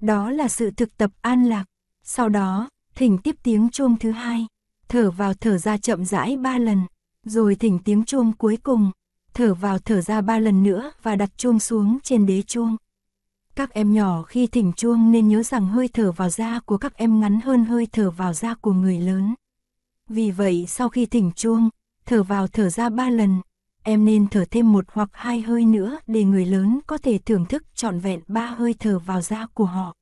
Đó 0.00 0.30
là 0.30 0.48
sự 0.48 0.70
thực 0.70 0.96
tập 0.96 1.10
an 1.20 1.44
lạc. 1.44 1.64
Sau 2.02 2.28
đó, 2.28 2.68
thỉnh 2.94 3.18
tiếp 3.18 3.36
tiếng 3.42 3.68
chuông 3.70 3.96
thứ 3.96 4.10
hai, 4.10 4.46
thở 4.88 5.10
vào 5.10 5.34
thở 5.34 5.58
ra 5.58 5.76
chậm 5.76 6.04
rãi 6.04 6.36
ba 6.36 6.58
lần, 6.58 6.82
rồi 7.24 7.54
thỉnh 7.54 7.78
tiếng 7.84 8.04
chuông 8.04 8.32
cuối 8.32 8.56
cùng, 8.56 8.90
thở 9.34 9.54
vào 9.54 9.78
thở 9.78 10.00
ra 10.00 10.20
ba 10.20 10.38
lần 10.38 10.62
nữa 10.62 10.92
và 11.02 11.16
đặt 11.16 11.30
chuông 11.38 11.58
xuống 11.58 11.98
trên 12.02 12.26
đế 12.26 12.42
chuông. 12.42 12.76
Các 13.54 13.74
em 13.74 13.92
nhỏ 13.94 14.22
khi 14.22 14.46
thỉnh 14.46 14.72
chuông 14.76 15.12
nên 15.12 15.28
nhớ 15.28 15.42
rằng 15.42 15.68
hơi 15.68 15.88
thở 15.88 16.12
vào 16.12 16.30
da 16.30 16.60
của 16.60 16.78
các 16.78 16.96
em 16.96 17.20
ngắn 17.20 17.40
hơn 17.40 17.64
hơi 17.64 17.86
thở 17.92 18.10
vào 18.10 18.32
da 18.32 18.54
của 18.54 18.72
người 18.72 18.98
lớn. 18.98 19.34
Vì 20.08 20.30
vậy 20.30 20.64
sau 20.68 20.88
khi 20.88 21.06
thỉnh 21.06 21.30
chuông, 21.36 21.68
thở 22.06 22.22
vào 22.22 22.46
thở 22.46 22.70
ra 22.70 22.88
ba 22.88 23.10
lần, 23.10 23.40
em 23.82 24.04
nên 24.04 24.28
thở 24.28 24.44
thêm 24.50 24.72
một 24.72 24.84
hoặc 24.92 25.08
hai 25.12 25.40
hơi 25.40 25.64
nữa 25.64 25.98
để 26.06 26.24
người 26.24 26.46
lớn 26.46 26.80
có 26.86 26.98
thể 26.98 27.18
thưởng 27.18 27.44
thức 27.44 27.62
trọn 27.74 28.00
vẹn 28.00 28.20
ba 28.26 28.46
hơi 28.46 28.74
thở 28.78 28.98
vào 28.98 29.20
da 29.20 29.46
của 29.46 29.64
họ. 29.64 29.94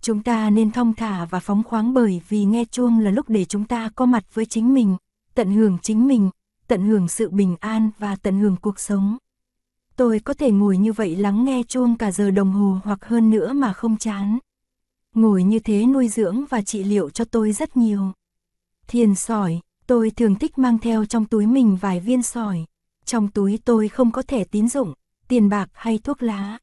Chúng 0.00 0.22
ta 0.22 0.50
nên 0.50 0.70
thông 0.70 0.94
thả 0.94 1.24
và 1.24 1.40
phóng 1.40 1.62
khoáng 1.62 1.94
bởi 1.94 2.20
vì 2.28 2.44
nghe 2.44 2.64
chuông 2.64 2.98
là 2.98 3.10
lúc 3.10 3.28
để 3.28 3.44
chúng 3.44 3.64
ta 3.64 3.90
có 3.94 4.06
mặt 4.06 4.34
với 4.34 4.46
chính 4.46 4.74
mình, 4.74 4.96
tận 5.34 5.52
hưởng 5.52 5.78
chính 5.82 6.08
mình, 6.08 6.30
tận 6.68 6.82
hưởng 6.82 7.08
sự 7.08 7.30
bình 7.30 7.56
an 7.60 7.90
và 7.98 8.16
tận 8.16 8.38
hưởng 8.38 8.56
cuộc 8.56 8.80
sống. 8.80 9.16
Tôi 9.96 10.18
có 10.18 10.34
thể 10.34 10.50
ngồi 10.50 10.76
như 10.76 10.92
vậy 10.92 11.16
lắng 11.16 11.44
nghe 11.44 11.62
chuông 11.68 11.96
cả 11.96 12.10
giờ 12.10 12.30
đồng 12.30 12.52
hồ 12.52 12.78
hoặc 12.84 13.04
hơn 13.04 13.30
nữa 13.30 13.52
mà 13.52 13.72
không 13.72 13.96
chán. 13.96 14.38
Ngồi 15.14 15.42
như 15.42 15.58
thế 15.58 15.86
nuôi 15.86 16.08
dưỡng 16.08 16.44
và 16.50 16.62
trị 16.62 16.84
liệu 16.84 17.10
cho 17.10 17.24
tôi 17.24 17.52
rất 17.52 17.76
nhiều. 17.76 18.12
Thiền 18.88 19.14
sỏi, 19.14 19.60
tôi 19.86 20.10
thường 20.10 20.34
thích 20.34 20.58
mang 20.58 20.78
theo 20.78 21.04
trong 21.04 21.24
túi 21.24 21.46
mình 21.46 21.76
vài 21.80 22.00
viên 22.00 22.22
sỏi. 22.22 22.64
Trong 23.10 23.28
túi 23.28 23.58
tôi 23.64 23.88
không 23.88 24.10
có 24.10 24.22
thẻ 24.22 24.44
tín 24.44 24.68
dụng, 24.68 24.94
tiền 25.28 25.48
bạc 25.48 25.70
hay 25.72 25.98
thuốc 25.98 26.22
lá. 26.22 26.58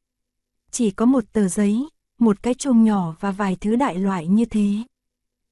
Chỉ 0.70 0.90
có 0.90 1.06
một 1.06 1.24
tờ 1.32 1.48
giấy, 1.48 1.88
một 2.18 2.42
cái 2.42 2.54
chuông 2.54 2.84
nhỏ 2.84 3.14
và 3.20 3.30
vài 3.30 3.56
thứ 3.60 3.76
đại 3.76 3.98
loại 3.98 4.26
như 4.26 4.44
thế. 4.44 4.68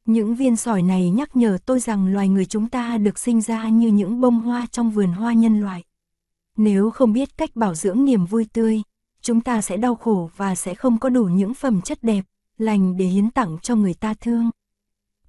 Những 0.05 0.35
viên 0.35 0.57
sỏi 0.57 0.83
này 0.83 1.11
nhắc 1.11 1.37
nhở 1.37 1.59
tôi 1.67 1.81
rằng 1.81 2.07
loài 2.15 2.29
người 2.29 2.45
chúng 2.45 2.69
ta 2.69 2.99
được 2.99 3.19
sinh 3.19 3.41
ra 3.41 3.69
như 3.69 3.89
những 3.89 4.21
bông 4.21 4.41
hoa 4.41 4.67
trong 4.71 4.91
vườn 4.91 5.13
hoa 5.13 5.33
nhân 5.33 5.61
loại. 5.61 5.85
Nếu 6.57 6.91
không 6.91 7.13
biết 7.13 7.39
cách 7.39 7.57
bảo 7.57 7.75
dưỡng 7.75 8.05
niềm 8.05 8.27
vui 8.27 8.47
tươi, 8.53 8.83
chúng 9.21 9.41
ta 9.41 9.61
sẽ 9.61 9.77
đau 9.77 9.95
khổ 9.95 10.31
và 10.37 10.55
sẽ 10.55 10.75
không 10.75 10.99
có 10.99 11.09
đủ 11.09 11.25
những 11.25 11.55
phẩm 11.55 11.81
chất 11.81 11.99
đẹp, 12.03 12.25
lành 12.59 12.97
để 12.97 13.05
hiến 13.05 13.31
tặng 13.31 13.59
cho 13.63 13.77
người 13.77 13.95
ta 13.95 14.15
thương. 14.15 14.51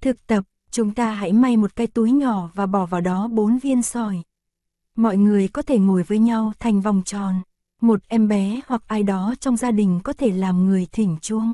Thực 0.00 0.26
tập, 0.26 0.44
chúng 0.70 0.94
ta 0.94 1.12
hãy 1.12 1.32
may 1.32 1.56
một 1.56 1.76
cái 1.76 1.86
túi 1.86 2.12
nhỏ 2.12 2.50
và 2.54 2.66
bỏ 2.66 2.86
vào 2.86 3.00
đó 3.00 3.28
bốn 3.28 3.58
viên 3.58 3.82
sỏi. 3.82 4.22
Mọi 4.98 5.16
người 5.16 5.48
có 5.48 5.62
thể 5.62 5.78
ngồi 5.78 6.02
với 6.02 6.18
nhau 6.18 6.52
thành 6.58 6.80
vòng 6.80 7.02
tròn. 7.04 7.34
Một 7.80 8.00
em 8.08 8.28
bé 8.28 8.60
hoặc 8.66 8.82
ai 8.86 9.02
đó 9.02 9.34
trong 9.40 9.56
gia 9.56 9.70
đình 9.70 10.00
có 10.04 10.12
thể 10.12 10.30
làm 10.30 10.66
người 10.66 10.86
thỉnh 10.92 11.16
chuông. 11.20 11.52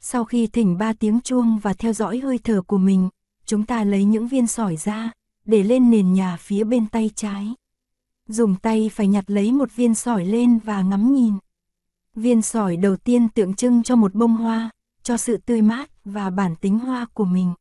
Sau 0.00 0.24
khi 0.24 0.46
thỉnh 0.46 0.78
ba 0.78 0.92
tiếng 0.92 1.20
chuông 1.20 1.58
và 1.58 1.72
theo 1.72 1.92
dõi 1.92 2.18
hơi 2.18 2.38
thở 2.44 2.62
của 2.62 2.78
mình, 2.78 3.08
chúng 3.44 3.66
ta 3.66 3.84
lấy 3.84 4.04
những 4.04 4.28
viên 4.28 4.46
sỏi 4.46 4.76
ra, 4.76 5.12
để 5.44 5.62
lên 5.62 5.90
nền 5.90 6.12
nhà 6.12 6.36
phía 6.36 6.64
bên 6.64 6.86
tay 6.86 7.10
trái. 7.14 7.54
Dùng 8.28 8.56
tay 8.56 8.90
phải 8.92 9.08
nhặt 9.08 9.24
lấy 9.26 9.52
một 9.52 9.76
viên 9.76 9.94
sỏi 9.94 10.24
lên 10.24 10.58
và 10.58 10.82
ngắm 10.82 11.14
nhìn. 11.14 11.34
Viên 12.14 12.42
sỏi 12.42 12.76
đầu 12.76 12.96
tiên 12.96 13.28
tượng 13.28 13.54
trưng 13.54 13.82
cho 13.82 13.96
một 13.96 14.14
bông 14.14 14.36
hoa, 14.36 14.70
cho 15.02 15.16
sự 15.16 15.36
tươi 15.36 15.62
mát 15.62 15.90
và 16.04 16.30
bản 16.30 16.56
tính 16.56 16.78
hoa 16.78 17.06
của 17.14 17.24
mình. 17.24 17.52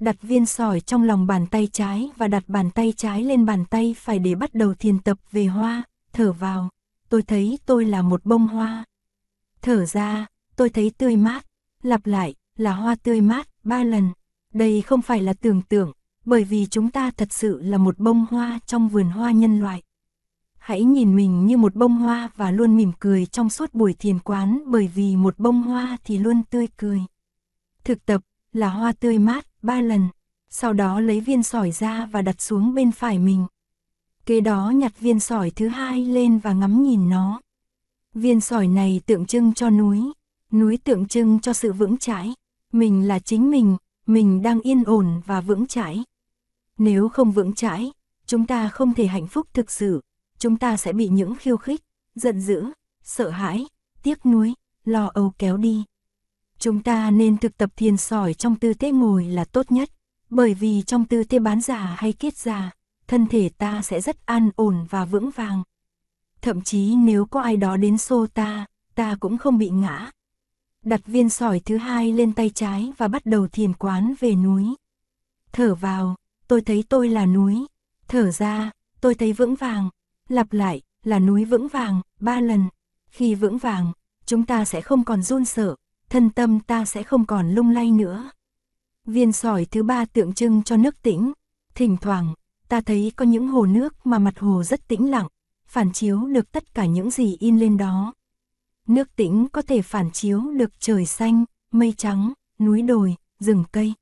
Đặt 0.00 0.22
viên 0.22 0.46
sỏi 0.46 0.80
trong 0.80 1.02
lòng 1.02 1.26
bàn 1.26 1.46
tay 1.46 1.68
trái 1.72 2.10
và 2.16 2.28
đặt 2.28 2.44
bàn 2.48 2.70
tay 2.70 2.92
trái 2.96 3.22
lên 3.22 3.46
bàn 3.46 3.64
tay 3.64 3.94
phải 3.98 4.18
để 4.18 4.34
bắt 4.34 4.54
đầu 4.54 4.74
thiền 4.74 4.98
tập 4.98 5.18
về 5.32 5.46
hoa, 5.46 5.82
thở 6.12 6.32
vào, 6.32 6.68
tôi 7.08 7.22
thấy 7.22 7.58
tôi 7.66 7.84
là 7.84 8.02
một 8.02 8.24
bông 8.24 8.46
hoa. 8.46 8.84
Thở 9.62 9.86
ra, 9.86 10.26
tôi 10.56 10.70
thấy 10.70 10.90
tươi 10.98 11.16
mát, 11.16 11.46
lặp 11.82 12.06
lại, 12.06 12.34
là 12.56 12.74
hoa 12.74 12.94
tươi 12.94 13.20
mát, 13.20 13.48
ba 13.64 13.84
lần. 13.84 14.10
Đây 14.52 14.82
không 14.82 15.02
phải 15.02 15.22
là 15.22 15.32
tưởng 15.32 15.62
tượng, 15.62 15.92
bởi 16.24 16.44
vì 16.44 16.66
chúng 16.66 16.90
ta 16.90 17.10
thật 17.10 17.32
sự 17.32 17.62
là 17.62 17.78
một 17.78 17.98
bông 17.98 18.26
hoa 18.30 18.58
trong 18.66 18.88
vườn 18.88 19.08
hoa 19.08 19.30
nhân 19.30 19.60
loại. 19.60 19.82
Hãy 20.58 20.84
nhìn 20.84 21.16
mình 21.16 21.46
như 21.46 21.56
một 21.56 21.74
bông 21.74 21.96
hoa 21.96 22.30
và 22.36 22.50
luôn 22.50 22.76
mỉm 22.76 22.92
cười 22.98 23.26
trong 23.26 23.50
suốt 23.50 23.74
buổi 23.74 23.94
thiền 23.94 24.18
quán 24.18 24.62
bởi 24.66 24.90
vì 24.94 25.16
một 25.16 25.38
bông 25.38 25.62
hoa 25.62 25.96
thì 26.04 26.18
luôn 26.18 26.42
tươi 26.50 26.68
cười. 26.76 27.00
Thực 27.84 28.06
tập 28.06 28.20
là 28.54 28.68
hoa 28.68 28.92
tươi 28.92 29.18
mát 29.18 29.46
ba 29.62 29.80
lần, 29.80 30.08
sau 30.50 30.72
đó 30.72 31.00
lấy 31.00 31.20
viên 31.20 31.42
sỏi 31.42 31.70
ra 31.70 32.06
và 32.06 32.22
đặt 32.22 32.40
xuống 32.40 32.74
bên 32.74 32.92
phải 32.92 33.18
mình. 33.18 33.46
Kế 34.26 34.40
đó 34.40 34.70
nhặt 34.70 35.00
viên 35.00 35.20
sỏi 35.20 35.50
thứ 35.50 35.68
hai 35.68 36.04
lên 36.04 36.38
và 36.38 36.52
ngắm 36.52 36.82
nhìn 36.82 37.08
nó. 37.08 37.40
Viên 38.14 38.40
sỏi 38.40 38.68
này 38.68 39.00
tượng 39.06 39.26
trưng 39.26 39.54
cho 39.54 39.70
núi, 39.70 40.12
núi 40.52 40.76
tượng 40.84 41.08
trưng 41.08 41.40
cho 41.40 41.52
sự 41.52 41.72
vững 41.72 41.98
chãi. 41.98 42.34
Mình 42.72 43.08
là 43.08 43.18
chính 43.18 43.50
mình, 43.50 43.76
mình 44.06 44.42
đang 44.42 44.60
yên 44.60 44.84
ổn 44.84 45.20
và 45.26 45.40
vững 45.40 45.66
chãi. 45.66 46.04
Nếu 46.78 47.08
không 47.08 47.32
vững 47.32 47.54
chãi, 47.54 47.92
chúng 48.26 48.46
ta 48.46 48.68
không 48.68 48.94
thể 48.94 49.06
hạnh 49.06 49.26
phúc 49.26 49.46
thực 49.52 49.70
sự, 49.70 50.00
chúng 50.38 50.56
ta 50.56 50.76
sẽ 50.76 50.92
bị 50.92 51.08
những 51.08 51.34
khiêu 51.34 51.56
khích, 51.56 51.80
giận 52.14 52.40
dữ, 52.40 52.64
sợ 53.02 53.30
hãi, 53.30 53.66
tiếc 54.02 54.26
nuối, 54.26 54.54
lo 54.84 55.10
âu 55.14 55.32
kéo 55.38 55.56
đi. 55.56 55.84
Chúng 56.58 56.82
ta 56.82 57.10
nên 57.10 57.38
thực 57.38 57.56
tập 57.56 57.70
thiền 57.76 57.96
sỏi 57.96 58.34
trong 58.34 58.56
tư 58.56 58.74
thế 58.74 58.92
ngồi 58.92 59.24
là 59.24 59.44
tốt 59.44 59.72
nhất, 59.72 59.90
bởi 60.30 60.54
vì 60.54 60.82
trong 60.82 61.04
tư 61.04 61.24
thế 61.24 61.38
bán 61.38 61.60
giả 61.60 61.94
hay 61.98 62.12
kiết 62.12 62.36
giả, 62.36 62.70
thân 63.08 63.26
thể 63.26 63.50
ta 63.58 63.82
sẽ 63.82 64.00
rất 64.00 64.26
an 64.26 64.50
ổn 64.56 64.86
và 64.90 65.04
vững 65.04 65.30
vàng. 65.30 65.62
Thậm 66.42 66.62
chí 66.62 66.94
nếu 66.96 67.26
có 67.26 67.40
ai 67.40 67.56
đó 67.56 67.76
đến 67.76 67.98
xô 67.98 68.26
ta, 68.26 68.66
ta 68.94 69.16
cũng 69.20 69.38
không 69.38 69.58
bị 69.58 69.70
ngã. 69.70 70.10
Đặt 70.82 71.00
viên 71.06 71.28
sỏi 71.30 71.60
thứ 71.60 71.76
hai 71.76 72.12
lên 72.12 72.32
tay 72.32 72.50
trái 72.50 72.92
và 72.96 73.08
bắt 73.08 73.26
đầu 73.26 73.48
thiền 73.48 73.72
quán 73.74 74.14
về 74.20 74.34
núi. 74.34 74.74
Thở 75.52 75.74
vào, 75.74 76.16
tôi 76.48 76.60
thấy 76.60 76.84
tôi 76.88 77.08
là 77.08 77.26
núi. 77.26 77.66
Thở 78.08 78.30
ra, 78.30 78.70
tôi 79.00 79.14
thấy 79.14 79.32
vững 79.32 79.54
vàng. 79.54 79.90
Lặp 80.28 80.52
lại, 80.52 80.82
là 81.04 81.18
núi 81.18 81.44
vững 81.44 81.68
vàng, 81.68 82.00
ba 82.20 82.40
lần. 82.40 82.68
Khi 83.08 83.34
vững 83.34 83.58
vàng, 83.58 83.92
chúng 84.26 84.46
ta 84.46 84.64
sẽ 84.64 84.80
không 84.80 85.04
còn 85.04 85.22
run 85.22 85.44
sợ, 85.44 85.74
thân 86.14 86.30
tâm 86.30 86.60
ta 86.60 86.84
sẽ 86.84 87.02
không 87.02 87.26
còn 87.26 87.50
lung 87.50 87.70
lay 87.70 87.90
nữa. 87.90 88.30
Viên 89.04 89.32
sỏi 89.32 89.64
thứ 89.64 89.82
ba 89.82 90.04
tượng 90.04 90.32
trưng 90.32 90.62
cho 90.62 90.76
nước 90.76 91.02
tĩnh. 91.02 91.32
Thỉnh 91.74 91.96
thoảng, 92.00 92.34
ta 92.68 92.80
thấy 92.80 93.12
có 93.16 93.24
những 93.24 93.48
hồ 93.48 93.66
nước 93.66 94.06
mà 94.06 94.18
mặt 94.18 94.38
hồ 94.38 94.62
rất 94.62 94.88
tĩnh 94.88 95.10
lặng, 95.10 95.28
phản 95.66 95.92
chiếu 95.92 96.26
được 96.26 96.52
tất 96.52 96.74
cả 96.74 96.86
những 96.86 97.10
gì 97.10 97.36
in 97.40 97.58
lên 97.58 97.76
đó. 97.76 98.14
Nước 98.88 99.16
tĩnh 99.16 99.46
có 99.52 99.62
thể 99.62 99.82
phản 99.82 100.10
chiếu 100.10 100.40
được 100.40 100.80
trời 100.80 101.06
xanh, 101.06 101.44
mây 101.72 101.94
trắng, 101.96 102.32
núi 102.58 102.82
đồi, 102.82 103.14
rừng 103.38 103.64
cây. 103.72 103.92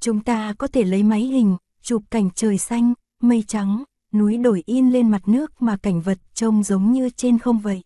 Chúng 0.00 0.20
ta 0.20 0.54
có 0.58 0.66
thể 0.66 0.84
lấy 0.84 1.02
máy 1.02 1.22
hình, 1.22 1.56
chụp 1.82 2.02
cảnh 2.10 2.30
trời 2.34 2.58
xanh, 2.58 2.94
mây 3.20 3.44
trắng, 3.48 3.84
núi 4.12 4.36
đồi 4.36 4.62
in 4.66 4.90
lên 4.90 5.10
mặt 5.10 5.28
nước 5.28 5.62
mà 5.62 5.76
cảnh 5.76 6.00
vật 6.00 6.18
trông 6.34 6.62
giống 6.62 6.92
như 6.92 7.10
trên 7.10 7.38
không 7.38 7.58
vậy. 7.58 7.82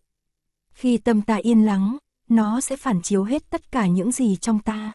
Khi 0.71 0.97
tâm 0.97 1.21
ta 1.21 1.35
yên 1.35 1.65
lắng, 1.65 1.97
nó 2.29 2.61
sẽ 2.61 2.75
phản 2.75 3.01
chiếu 3.01 3.23
hết 3.23 3.49
tất 3.49 3.71
cả 3.71 3.87
những 3.87 4.11
gì 4.11 4.35
trong 4.35 4.59
ta. 4.59 4.91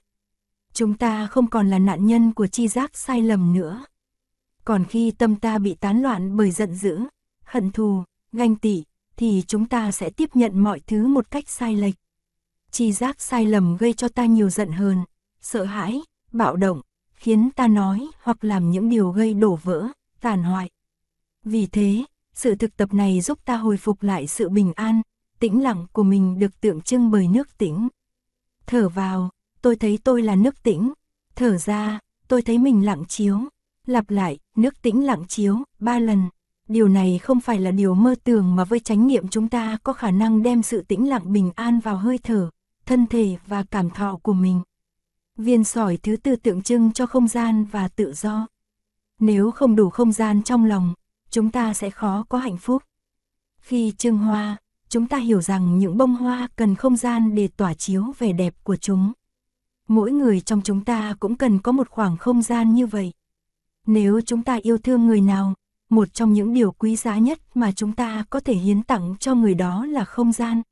Chúng 0.72 0.94
ta 0.94 1.26
không 1.26 1.50
còn 1.50 1.70
là 1.70 1.78
nạn 1.78 2.06
nhân 2.06 2.32
của 2.32 2.46
chi 2.46 2.68
giác 2.68 2.96
sai 2.96 3.22
lầm 3.22 3.52
nữa. 3.54 3.84
Còn 4.64 4.84
khi 4.84 5.10
tâm 5.10 5.36
ta 5.36 5.58
bị 5.58 5.74
tán 5.74 6.02
loạn 6.02 6.36
bởi 6.36 6.50
giận 6.50 6.74
dữ, 6.74 7.00
hận 7.44 7.70
thù, 7.70 8.02
ganh 8.32 8.56
tị, 8.56 8.84
thì 9.16 9.42
chúng 9.46 9.66
ta 9.66 9.92
sẽ 9.92 10.10
tiếp 10.10 10.30
nhận 10.34 10.58
mọi 10.58 10.80
thứ 10.80 11.06
một 11.06 11.30
cách 11.30 11.48
sai 11.48 11.76
lệch. 11.76 11.94
Chi 12.70 12.92
giác 12.92 13.20
sai 13.20 13.46
lầm 13.46 13.76
gây 13.76 13.92
cho 13.92 14.08
ta 14.08 14.26
nhiều 14.26 14.50
giận 14.50 14.72
hờn, 14.72 15.04
sợ 15.40 15.64
hãi, 15.64 16.00
bạo 16.32 16.56
động, 16.56 16.80
khiến 17.14 17.50
ta 17.56 17.66
nói 17.66 18.08
hoặc 18.22 18.44
làm 18.44 18.70
những 18.70 18.88
điều 18.88 19.10
gây 19.10 19.34
đổ 19.34 19.58
vỡ, 19.62 19.88
tàn 20.20 20.42
hoại. 20.42 20.70
Vì 21.44 21.66
thế, 21.66 22.04
sự 22.34 22.54
thực 22.54 22.76
tập 22.76 22.94
này 22.94 23.20
giúp 23.20 23.38
ta 23.44 23.56
hồi 23.56 23.76
phục 23.76 24.02
lại 24.02 24.26
sự 24.26 24.48
bình 24.48 24.72
an, 24.76 25.02
tĩnh 25.44 25.62
lặng 25.62 25.86
của 25.92 26.02
mình 26.02 26.38
được 26.38 26.60
tượng 26.60 26.80
trưng 26.80 27.10
bởi 27.10 27.28
nước 27.28 27.58
tĩnh. 27.58 27.88
Thở 28.66 28.88
vào, 28.88 29.30
tôi 29.62 29.76
thấy 29.76 29.98
tôi 30.04 30.22
là 30.22 30.36
nước 30.36 30.62
tĩnh. 30.62 30.92
Thở 31.36 31.56
ra, 31.56 31.98
tôi 32.28 32.42
thấy 32.42 32.58
mình 32.58 32.84
lặng 32.84 33.04
chiếu. 33.08 33.38
Lặp 33.86 34.10
lại, 34.10 34.38
nước 34.56 34.82
tĩnh 34.82 35.06
lặng 35.06 35.24
chiếu, 35.28 35.58
ba 35.78 35.98
lần. 35.98 36.28
Điều 36.68 36.88
này 36.88 37.18
không 37.18 37.40
phải 37.40 37.60
là 37.60 37.70
điều 37.70 37.94
mơ 37.94 38.14
tưởng 38.24 38.56
mà 38.56 38.64
với 38.64 38.80
chánh 38.80 39.06
niệm 39.06 39.28
chúng 39.28 39.48
ta 39.48 39.78
có 39.82 39.92
khả 39.92 40.10
năng 40.10 40.42
đem 40.42 40.62
sự 40.62 40.82
tĩnh 40.82 41.08
lặng 41.08 41.32
bình 41.32 41.50
an 41.56 41.80
vào 41.80 41.96
hơi 41.96 42.18
thở, 42.18 42.50
thân 42.86 43.06
thể 43.06 43.36
và 43.46 43.64
cảm 43.70 43.90
thọ 43.90 44.18
của 44.22 44.32
mình. 44.32 44.60
Viên 45.36 45.64
sỏi 45.64 45.96
thứ 45.96 46.16
tư 46.16 46.36
tượng 46.36 46.62
trưng 46.62 46.92
cho 46.92 47.06
không 47.06 47.28
gian 47.28 47.64
và 47.64 47.88
tự 47.88 48.12
do. 48.12 48.46
Nếu 49.20 49.50
không 49.50 49.76
đủ 49.76 49.90
không 49.90 50.12
gian 50.12 50.42
trong 50.42 50.64
lòng, 50.64 50.94
chúng 51.30 51.50
ta 51.50 51.74
sẽ 51.74 51.90
khó 51.90 52.24
có 52.28 52.38
hạnh 52.38 52.56
phúc. 52.56 52.82
Khi 53.60 53.92
trưng 53.98 54.18
hoa, 54.18 54.56
chúng 54.94 55.06
ta 55.06 55.18
hiểu 55.18 55.40
rằng 55.40 55.78
những 55.78 55.96
bông 55.96 56.16
hoa 56.16 56.48
cần 56.56 56.74
không 56.74 56.96
gian 56.96 57.34
để 57.34 57.48
tỏa 57.48 57.74
chiếu 57.74 58.04
vẻ 58.18 58.32
đẹp 58.32 58.54
của 58.62 58.76
chúng. 58.76 59.12
Mỗi 59.88 60.12
người 60.12 60.40
trong 60.40 60.60
chúng 60.62 60.84
ta 60.84 61.14
cũng 61.20 61.36
cần 61.36 61.58
có 61.58 61.72
một 61.72 61.90
khoảng 61.90 62.16
không 62.16 62.42
gian 62.42 62.74
như 62.74 62.86
vậy. 62.86 63.12
Nếu 63.86 64.20
chúng 64.20 64.42
ta 64.42 64.58
yêu 64.62 64.78
thương 64.78 65.06
người 65.06 65.20
nào, 65.20 65.54
một 65.90 66.14
trong 66.14 66.32
những 66.32 66.54
điều 66.54 66.72
quý 66.72 66.96
giá 66.96 67.18
nhất 67.18 67.38
mà 67.54 67.72
chúng 67.72 67.92
ta 67.92 68.24
có 68.30 68.40
thể 68.40 68.54
hiến 68.54 68.82
tặng 68.82 69.14
cho 69.20 69.34
người 69.34 69.54
đó 69.54 69.86
là 69.86 70.04
không 70.04 70.32
gian. 70.32 70.62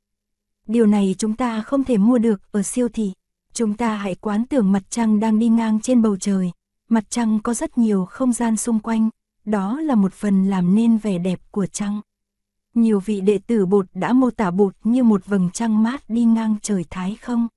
Điều 0.67 0.85
này 0.85 1.15
chúng 1.17 1.35
ta 1.35 1.61
không 1.61 1.83
thể 1.83 1.97
mua 1.97 2.17
được 2.17 2.41
ở 2.51 2.63
siêu 2.63 2.89
thị. 2.89 3.13
Chúng 3.53 3.73
ta 3.73 3.95
hãy 3.95 4.15
quán 4.15 4.45
tưởng 4.45 4.71
mặt 4.71 4.83
trăng 4.89 5.19
đang 5.19 5.39
đi 5.39 5.47
ngang 5.47 5.79
trên 5.81 6.01
bầu 6.01 6.17
trời. 6.17 6.51
Mặt 6.89 7.03
trăng 7.09 7.39
có 7.39 7.53
rất 7.53 7.77
nhiều 7.77 8.05
không 8.05 8.33
gian 8.33 8.57
xung 8.57 8.79
quanh, 8.79 9.09
đó 9.45 9.79
là 9.79 9.95
một 9.95 10.13
phần 10.13 10.49
làm 10.49 10.75
nên 10.75 10.97
vẻ 10.97 11.17
đẹp 11.17 11.39
của 11.51 11.65
trăng. 11.65 12.01
Nhiều 12.73 12.99
vị 12.99 13.21
đệ 13.21 13.39
tử 13.47 13.65
bột 13.65 13.85
đã 13.93 14.13
mô 14.13 14.29
tả 14.29 14.51
bột 14.51 14.75
như 14.83 15.03
một 15.03 15.25
vầng 15.25 15.49
trăng 15.53 15.83
mát 15.83 16.03
đi 16.07 16.23
ngang 16.23 16.55
trời 16.61 16.85
thái 16.89 17.15
không. 17.21 17.47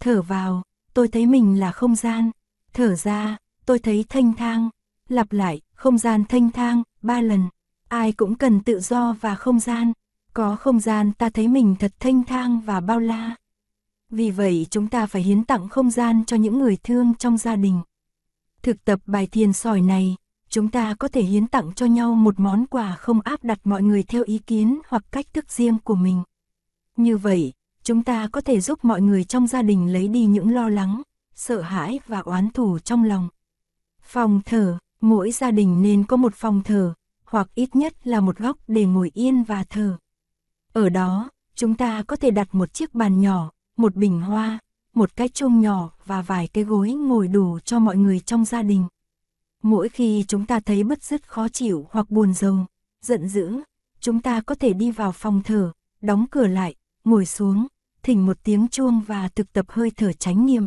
Thở 0.00 0.22
vào, 0.22 0.62
tôi 0.94 1.08
thấy 1.08 1.26
mình 1.26 1.60
là 1.60 1.72
không 1.72 1.94
gian. 1.94 2.30
Thở 2.72 2.94
ra, 2.94 3.36
tôi 3.66 3.78
thấy 3.78 4.04
thanh 4.08 4.32
thang. 4.32 4.70
Lặp 5.08 5.32
lại, 5.32 5.60
không 5.74 5.98
gian 5.98 6.24
thanh 6.28 6.50
thang, 6.50 6.82
ba 7.02 7.20
lần. 7.20 7.48
Ai 7.88 8.12
cũng 8.12 8.34
cần 8.34 8.60
tự 8.60 8.80
do 8.80 9.16
và 9.20 9.34
không 9.34 9.60
gian. 9.60 9.92
Có 10.32 10.56
không 10.56 10.80
gian 10.80 11.12
ta 11.12 11.28
thấy 11.30 11.48
mình 11.48 11.76
thật 11.78 11.92
thanh 12.00 12.24
thang 12.24 12.60
và 12.60 12.80
bao 12.80 13.00
la. 13.00 13.36
Vì 14.10 14.30
vậy 14.30 14.66
chúng 14.70 14.88
ta 14.88 15.06
phải 15.06 15.22
hiến 15.22 15.44
tặng 15.44 15.68
không 15.68 15.90
gian 15.90 16.24
cho 16.26 16.36
những 16.36 16.58
người 16.58 16.76
thương 16.84 17.14
trong 17.14 17.36
gia 17.36 17.56
đình. 17.56 17.80
Thực 18.62 18.84
tập 18.84 19.00
bài 19.06 19.26
thiền 19.26 19.52
sỏi 19.52 19.80
này, 19.80 20.16
chúng 20.48 20.68
ta 20.68 20.94
có 20.94 21.08
thể 21.08 21.22
hiến 21.22 21.46
tặng 21.46 21.72
cho 21.74 21.86
nhau 21.86 22.14
một 22.14 22.40
món 22.40 22.66
quà 22.66 22.94
không 22.94 23.20
áp 23.20 23.44
đặt 23.44 23.58
mọi 23.64 23.82
người 23.82 24.02
theo 24.02 24.22
ý 24.22 24.38
kiến 24.38 24.80
hoặc 24.88 25.04
cách 25.10 25.26
thức 25.32 25.50
riêng 25.50 25.78
của 25.84 25.94
mình. 25.94 26.22
Như 26.96 27.16
vậy, 27.16 27.52
chúng 27.82 28.02
ta 28.02 28.28
có 28.32 28.40
thể 28.40 28.60
giúp 28.60 28.84
mọi 28.84 29.00
người 29.00 29.24
trong 29.24 29.46
gia 29.46 29.62
đình 29.62 29.92
lấy 29.92 30.08
đi 30.08 30.24
những 30.24 30.54
lo 30.54 30.68
lắng, 30.68 31.02
sợ 31.34 31.60
hãi 31.60 32.00
và 32.06 32.18
oán 32.18 32.50
thù 32.50 32.78
trong 32.78 33.04
lòng. 33.04 33.28
Phòng 34.02 34.40
thờ, 34.44 34.78
mỗi 35.00 35.30
gia 35.30 35.50
đình 35.50 35.82
nên 35.82 36.04
có 36.04 36.16
một 36.16 36.34
phòng 36.34 36.62
thờ, 36.62 36.94
hoặc 37.24 37.48
ít 37.54 37.76
nhất 37.76 38.06
là 38.06 38.20
một 38.20 38.38
góc 38.38 38.56
để 38.68 38.84
ngồi 38.84 39.10
yên 39.14 39.42
và 39.42 39.64
thờ. 39.64 39.96
Ở 40.72 40.88
đó, 40.88 41.30
chúng 41.54 41.74
ta 41.74 42.02
có 42.02 42.16
thể 42.16 42.30
đặt 42.30 42.54
một 42.54 42.72
chiếc 42.72 42.94
bàn 42.94 43.20
nhỏ, 43.20 43.50
một 43.76 43.94
bình 43.94 44.20
hoa, 44.20 44.58
một 44.94 45.16
cái 45.16 45.28
chuông 45.28 45.60
nhỏ 45.60 45.90
và 46.04 46.22
vài 46.22 46.48
cái 46.48 46.64
gối 46.64 46.92
ngồi 46.92 47.28
đủ 47.28 47.58
cho 47.64 47.78
mọi 47.78 47.96
người 47.96 48.20
trong 48.20 48.44
gia 48.44 48.62
đình. 48.62 48.84
Mỗi 49.62 49.88
khi 49.88 50.24
chúng 50.28 50.46
ta 50.46 50.60
thấy 50.60 50.84
bất 50.84 51.02
dứt 51.02 51.28
khó 51.28 51.48
chịu 51.48 51.86
hoặc 51.90 52.10
buồn 52.10 52.34
rầu, 52.34 52.56
giận 53.02 53.28
dữ, 53.28 53.60
chúng 54.00 54.20
ta 54.20 54.40
có 54.40 54.54
thể 54.54 54.72
đi 54.72 54.90
vào 54.90 55.12
phòng 55.12 55.42
thở, 55.44 55.72
đóng 56.00 56.26
cửa 56.30 56.46
lại, 56.46 56.74
ngồi 57.04 57.26
xuống, 57.26 57.66
thỉnh 58.02 58.26
một 58.26 58.36
tiếng 58.42 58.68
chuông 58.68 59.00
và 59.00 59.28
thực 59.28 59.52
tập 59.52 59.66
hơi 59.68 59.90
thở 59.90 60.12
chánh 60.12 60.46
niệm. 60.46 60.66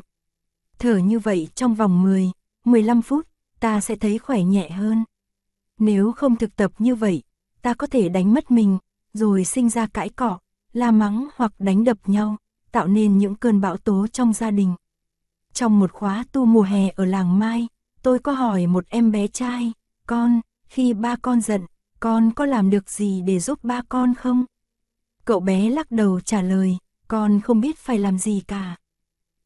Thở 0.80 0.98
như 0.98 1.20
vậy 1.20 1.48
trong 1.56 1.76
vòng 1.76 2.04
10, 2.04 2.32
15 2.66 3.02
phút, 3.02 3.28
ta 3.60 3.82
sẽ 3.82 3.96
thấy 3.96 4.18
khỏe 4.18 4.44
nhẹ 4.44 4.70
hơn. 4.70 5.04
Nếu 5.80 6.12
không 6.12 6.36
thực 6.36 6.56
tập 6.56 6.72
như 6.80 6.96
vậy, 6.96 7.24
ta 7.62 7.74
có 7.74 7.88
thể 7.88 8.10
đánh 8.10 8.34
mất 8.34 8.52
mình, 8.52 8.78
rồi 9.14 9.46
sinh 9.46 9.70
ra 9.70 9.88
cãi 9.88 10.10
cọ, 10.10 10.40
la 10.74 10.92
mắng 10.92 11.28
hoặc 11.36 11.54
đánh 11.60 11.84
đập 11.84 11.98
nhau, 12.06 12.38
tạo 12.72 12.88
nên 12.88 13.18
những 13.18 13.36
cơn 13.36 13.62
bão 13.62 13.78
tố 13.78 14.08
trong 14.08 14.34
gia 14.34 14.52
đình. 14.52 14.74
Trong 15.54 15.80
một 15.80 15.92
khóa 15.92 16.26
tu 16.32 16.46
mùa 16.46 16.62
hè 16.62 16.90
ở 16.90 17.06
làng 17.06 17.40
Mai, 17.40 17.68
tôi 18.02 18.20
có 18.20 18.32
hỏi 18.32 18.68
một 18.68 18.86
em 18.90 19.12
bé 19.12 19.28
trai, 19.28 19.74
con, 20.08 20.42
khi 20.68 20.94
ba 20.94 21.16
con 21.16 21.42
giận, 21.42 21.66
con 22.00 22.32
có 22.32 22.46
làm 22.46 22.70
được 22.70 22.90
gì 22.90 23.22
để 23.22 23.40
giúp 23.40 23.64
ba 23.64 23.82
con 23.90 24.16
không? 24.16 24.46
Cậu 25.26 25.40
bé 25.40 25.70
lắc 25.70 25.92
đầu 25.92 26.20
trả 26.20 26.42
lời, 26.42 26.78
con 27.08 27.42
không 27.42 27.62
biết 27.62 27.78
phải 27.78 28.00
làm 28.00 28.18
gì 28.18 28.42
cả. 28.48 28.76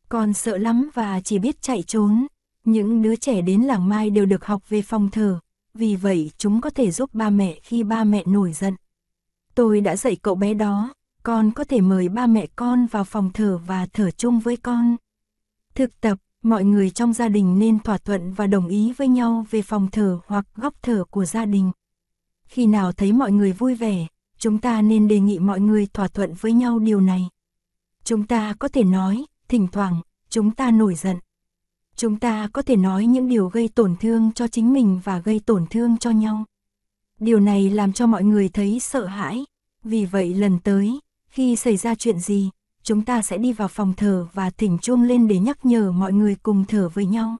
Con 0.10 0.34
sợ 0.34 0.58
lắm 0.58 0.90
và 0.94 1.22
chỉ 1.22 1.40
biết 1.40 1.62
chạy 1.62 1.84
trốn. 1.84 2.28
Những 2.64 3.02
đứa 3.02 3.16
trẻ 3.16 3.42
đến 3.42 3.62
làng 3.62 3.90
Mai 3.90 4.10
đều 4.10 4.26
được 4.26 4.46
học 4.46 4.70
về 4.70 4.82
phòng 4.82 5.10
thờ, 5.12 5.40
vì 5.74 5.96
vậy 5.96 6.32
chúng 6.38 6.62
có 6.62 6.70
thể 6.70 6.92
giúp 6.92 7.14
ba 7.14 7.30
mẹ 7.30 7.60
khi 7.64 7.84
ba 7.84 8.04
mẹ 8.04 8.24
nổi 8.26 8.54
giận. 8.54 8.76
Tôi 9.56 9.82
đã 9.82 9.96
dạy 9.96 10.16
cậu 10.16 10.36
bé 10.36 10.54
đó, 10.54 10.94
con 11.24 11.52
có 11.52 11.64
thể 11.64 11.82
mời 11.82 12.10
ba 12.10 12.28
mẹ 12.28 12.48
con 12.56 12.86
vào 12.86 13.04
phòng 13.04 13.32
thờ 13.34 13.60
và 13.66 13.88
thở 13.94 14.12
chung 14.12 14.40
với 14.40 14.58
con. 14.58 14.96
Thực 15.76 16.02
tập, 16.02 16.20
mọi 16.44 16.64
người 16.64 16.90
trong 16.90 17.14
gia 17.14 17.30
đình 17.30 17.60
nên 17.60 17.80
thỏa 17.80 17.98
thuận 17.98 18.34
và 18.34 18.48
đồng 18.48 18.68
ý 18.68 18.94
với 18.98 19.08
nhau 19.08 19.46
về 19.50 19.62
phòng 19.62 19.88
thờ 19.92 20.20
hoặc 20.28 20.46
góc 20.56 20.74
thờ 20.84 21.04
của 21.10 21.26
gia 21.26 21.46
đình. 21.46 21.72
Khi 22.46 22.66
nào 22.66 22.92
thấy 22.92 23.12
mọi 23.12 23.32
người 23.32 23.52
vui 23.52 23.76
vẻ, 23.76 24.08
chúng 24.38 24.58
ta 24.58 24.82
nên 24.82 25.08
đề 25.08 25.20
nghị 25.20 25.40
mọi 25.40 25.60
người 25.60 25.88
thỏa 25.94 26.08
thuận 26.08 26.34
với 26.34 26.54
nhau 26.54 26.80
điều 26.80 27.02
này. 27.02 27.30
Chúng 28.04 28.28
ta 28.28 28.54
có 28.60 28.68
thể 28.68 28.84
nói, 28.84 29.26
thỉnh 29.48 29.68
thoảng, 29.72 30.02
chúng 30.30 30.52
ta 30.52 30.72
nổi 30.72 30.96
giận. 30.96 31.18
Chúng 31.96 32.20
ta 32.20 32.50
có 32.54 32.62
thể 32.62 32.76
nói 32.76 33.06
những 33.06 33.30
điều 33.30 33.50
gây 33.50 33.68
tổn 33.68 33.96
thương 34.00 34.32
cho 34.36 34.48
chính 34.48 34.74
mình 34.74 35.00
và 35.04 35.20
gây 35.20 35.40
tổn 35.46 35.66
thương 35.70 35.98
cho 35.98 36.10
nhau. 36.10 36.46
Điều 37.20 37.40
này 37.40 37.70
làm 37.70 37.94
cho 37.94 38.08
mọi 38.08 38.24
người 38.24 38.50
thấy 38.50 38.80
sợ 38.80 39.06
hãi. 39.06 39.46
Vì 39.84 40.06
vậy 40.06 40.34
lần 40.34 40.60
tới, 40.60 41.00
khi 41.30 41.56
xảy 41.56 41.78
ra 41.78 41.96
chuyện 41.96 42.20
gì, 42.20 42.50
chúng 42.84 43.02
ta 43.02 43.22
sẽ 43.22 43.38
đi 43.38 43.54
vào 43.54 43.68
phòng 43.68 43.94
thờ 43.94 44.28
và 44.34 44.50
thỉnh 44.50 44.78
chuông 44.82 45.04
lên 45.04 45.28
để 45.28 45.40
nhắc 45.40 45.66
nhở 45.66 45.92
mọi 45.92 46.14
người 46.14 46.36
cùng 46.44 46.66
thở 46.66 46.90
với 46.90 47.06
nhau. 47.06 47.38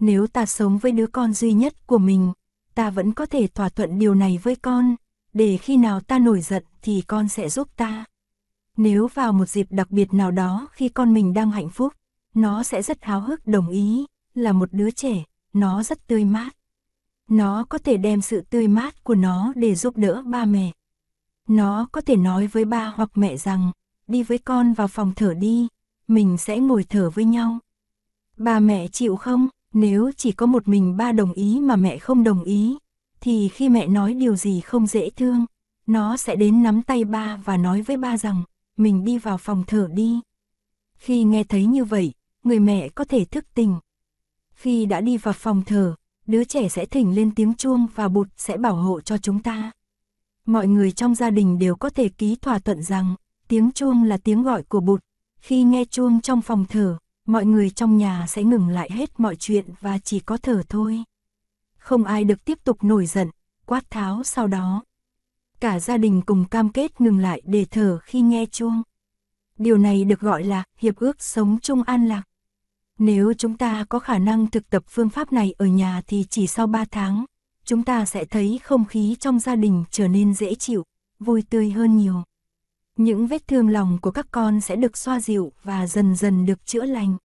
Nếu 0.00 0.26
ta 0.26 0.46
sống 0.46 0.78
với 0.78 0.92
đứa 0.92 1.06
con 1.06 1.32
duy 1.32 1.52
nhất 1.52 1.86
của 1.86 1.98
mình, 1.98 2.32
ta 2.74 2.90
vẫn 2.90 3.12
có 3.12 3.26
thể 3.26 3.46
thỏa 3.46 3.68
thuận 3.68 3.98
điều 3.98 4.14
này 4.14 4.38
với 4.42 4.56
con, 4.56 4.96
để 5.32 5.56
khi 5.56 5.76
nào 5.76 6.00
ta 6.00 6.18
nổi 6.18 6.40
giận 6.40 6.64
thì 6.82 7.02
con 7.06 7.28
sẽ 7.28 7.48
giúp 7.48 7.68
ta. 7.76 8.04
Nếu 8.76 9.08
vào 9.14 9.32
một 9.32 9.46
dịp 9.46 9.66
đặc 9.70 9.90
biệt 9.90 10.14
nào 10.14 10.30
đó 10.30 10.68
khi 10.72 10.88
con 10.88 11.14
mình 11.14 11.34
đang 11.34 11.50
hạnh 11.50 11.68
phúc, 11.68 11.92
nó 12.34 12.62
sẽ 12.62 12.82
rất 12.82 13.04
háo 13.04 13.20
hức 13.20 13.46
đồng 13.46 13.68
ý, 13.68 14.06
là 14.34 14.52
một 14.52 14.68
đứa 14.72 14.90
trẻ, 14.90 15.24
nó 15.52 15.82
rất 15.82 16.06
tươi 16.06 16.24
mát. 16.24 16.50
Nó 17.28 17.64
có 17.68 17.78
thể 17.78 17.96
đem 17.96 18.20
sự 18.20 18.40
tươi 18.40 18.68
mát 18.68 19.04
của 19.04 19.14
nó 19.14 19.52
để 19.56 19.74
giúp 19.74 19.96
đỡ 19.96 20.22
ba 20.26 20.44
mẹ. 20.44 20.70
Nó 21.48 21.88
có 21.92 22.00
thể 22.00 22.16
nói 22.16 22.46
với 22.46 22.64
ba 22.64 22.92
hoặc 22.96 23.10
mẹ 23.14 23.36
rằng, 23.36 23.72
đi 24.06 24.22
với 24.22 24.38
con 24.38 24.72
vào 24.72 24.88
phòng 24.88 25.12
thở 25.16 25.34
đi, 25.34 25.68
mình 26.08 26.36
sẽ 26.38 26.58
ngồi 26.58 26.84
thở 26.84 27.10
với 27.10 27.24
nhau. 27.24 27.58
Ba 28.36 28.60
mẹ 28.60 28.88
chịu 28.88 29.16
không? 29.16 29.48
Nếu 29.72 30.10
chỉ 30.16 30.32
có 30.32 30.46
một 30.46 30.68
mình 30.68 30.96
ba 30.96 31.12
đồng 31.12 31.32
ý 31.32 31.60
mà 31.60 31.76
mẹ 31.76 31.98
không 31.98 32.24
đồng 32.24 32.44
ý, 32.44 32.78
thì 33.20 33.48
khi 33.48 33.68
mẹ 33.68 33.86
nói 33.86 34.14
điều 34.14 34.36
gì 34.36 34.60
không 34.60 34.86
dễ 34.86 35.10
thương, 35.10 35.46
nó 35.86 36.16
sẽ 36.16 36.36
đến 36.36 36.62
nắm 36.62 36.82
tay 36.82 37.04
ba 37.04 37.36
và 37.44 37.56
nói 37.56 37.82
với 37.82 37.96
ba 37.96 38.16
rằng, 38.16 38.42
mình 38.76 39.04
đi 39.04 39.18
vào 39.18 39.38
phòng 39.38 39.64
thở 39.66 39.88
đi. 39.92 40.20
Khi 40.94 41.24
nghe 41.24 41.44
thấy 41.44 41.66
như 41.66 41.84
vậy, 41.84 42.12
người 42.44 42.60
mẹ 42.60 42.88
có 42.88 43.04
thể 43.04 43.24
thức 43.24 43.44
tỉnh. 43.54 43.76
Khi 44.52 44.86
đã 44.86 45.00
đi 45.00 45.16
vào 45.16 45.34
phòng 45.34 45.62
thở, 45.66 45.94
đứa 46.26 46.44
trẻ 46.44 46.68
sẽ 46.68 46.86
thỉnh 46.86 47.14
lên 47.14 47.34
tiếng 47.34 47.54
chuông 47.54 47.86
và 47.94 48.08
bụt 48.08 48.28
sẽ 48.36 48.56
bảo 48.56 48.76
hộ 48.76 49.00
cho 49.00 49.18
chúng 49.18 49.42
ta. 49.42 49.70
Mọi 50.46 50.68
người 50.68 50.92
trong 50.92 51.14
gia 51.14 51.30
đình 51.30 51.58
đều 51.58 51.76
có 51.76 51.90
thể 51.90 52.08
ký 52.08 52.36
thỏa 52.36 52.58
thuận 52.58 52.82
rằng, 52.82 53.14
tiếng 53.48 53.72
chuông 53.72 54.04
là 54.04 54.16
tiếng 54.16 54.42
gọi 54.42 54.62
của 54.62 54.80
bụt. 54.80 55.00
Khi 55.40 55.62
nghe 55.62 55.84
chuông 55.84 56.20
trong 56.20 56.42
phòng 56.42 56.64
thở, 56.68 56.98
mọi 57.26 57.46
người 57.46 57.70
trong 57.70 57.96
nhà 57.96 58.26
sẽ 58.28 58.42
ngừng 58.42 58.68
lại 58.68 58.90
hết 58.92 59.20
mọi 59.20 59.36
chuyện 59.36 59.64
và 59.80 59.98
chỉ 59.98 60.20
có 60.20 60.36
thở 60.36 60.62
thôi. 60.68 61.04
Không 61.78 62.04
ai 62.04 62.24
được 62.24 62.44
tiếp 62.44 62.58
tục 62.64 62.84
nổi 62.84 63.06
giận, 63.06 63.30
quát 63.66 63.90
tháo 63.90 64.24
sau 64.24 64.46
đó. 64.46 64.84
Cả 65.60 65.80
gia 65.80 65.96
đình 65.96 66.22
cùng 66.26 66.44
cam 66.44 66.72
kết 66.72 67.00
ngừng 67.00 67.18
lại 67.18 67.42
để 67.44 67.64
thở 67.70 67.98
khi 68.02 68.20
nghe 68.20 68.46
chuông. 68.46 68.82
Điều 69.58 69.78
này 69.78 70.04
được 70.04 70.20
gọi 70.20 70.44
là 70.44 70.64
hiệp 70.76 70.96
ước 70.96 71.22
sống 71.22 71.58
chung 71.62 71.82
an 71.82 72.08
lạc. 72.08 72.22
Nếu 72.98 73.32
chúng 73.34 73.56
ta 73.56 73.84
có 73.88 73.98
khả 73.98 74.18
năng 74.18 74.50
thực 74.50 74.70
tập 74.70 74.82
phương 74.86 75.08
pháp 75.08 75.32
này 75.32 75.54
ở 75.58 75.66
nhà 75.66 76.02
thì 76.06 76.24
chỉ 76.30 76.46
sau 76.46 76.66
3 76.66 76.84
tháng, 76.90 77.24
chúng 77.64 77.82
ta 77.82 78.04
sẽ 78.04 78.24
thấy 78.24 78.60
không 78.64 78.84
khí 78.84 79.16
trong 79.20 79.40
gia 79.40 79.56
đình 79.56 79.84
trở 79.90 80.08
nên 80.08 80.34
dễ 80.34 80.54
chịu, 80.54 80.84
vui 81.18 81.42
tươi 81.50 81.70
hơn 81.70 81.96
nhiều. 81.96 82.22
Những 83.02 83.26
vết 83.26 83.48
thương 83.48 83.68
lòng 83.68 83.98
của 84.02 84.10
các 84.10 84.26
con 84.30 84.60
sẽ 84.60 84.76
được 84.76 84.96
xoa 84.96 85.20
dịu 85.20 85.52
và 85.64 85.86
dần 85.86 86.16
dần 86.16 86.46
được 86.46 86.66
chữa 86.66 86.84
lành. 86.84 87.16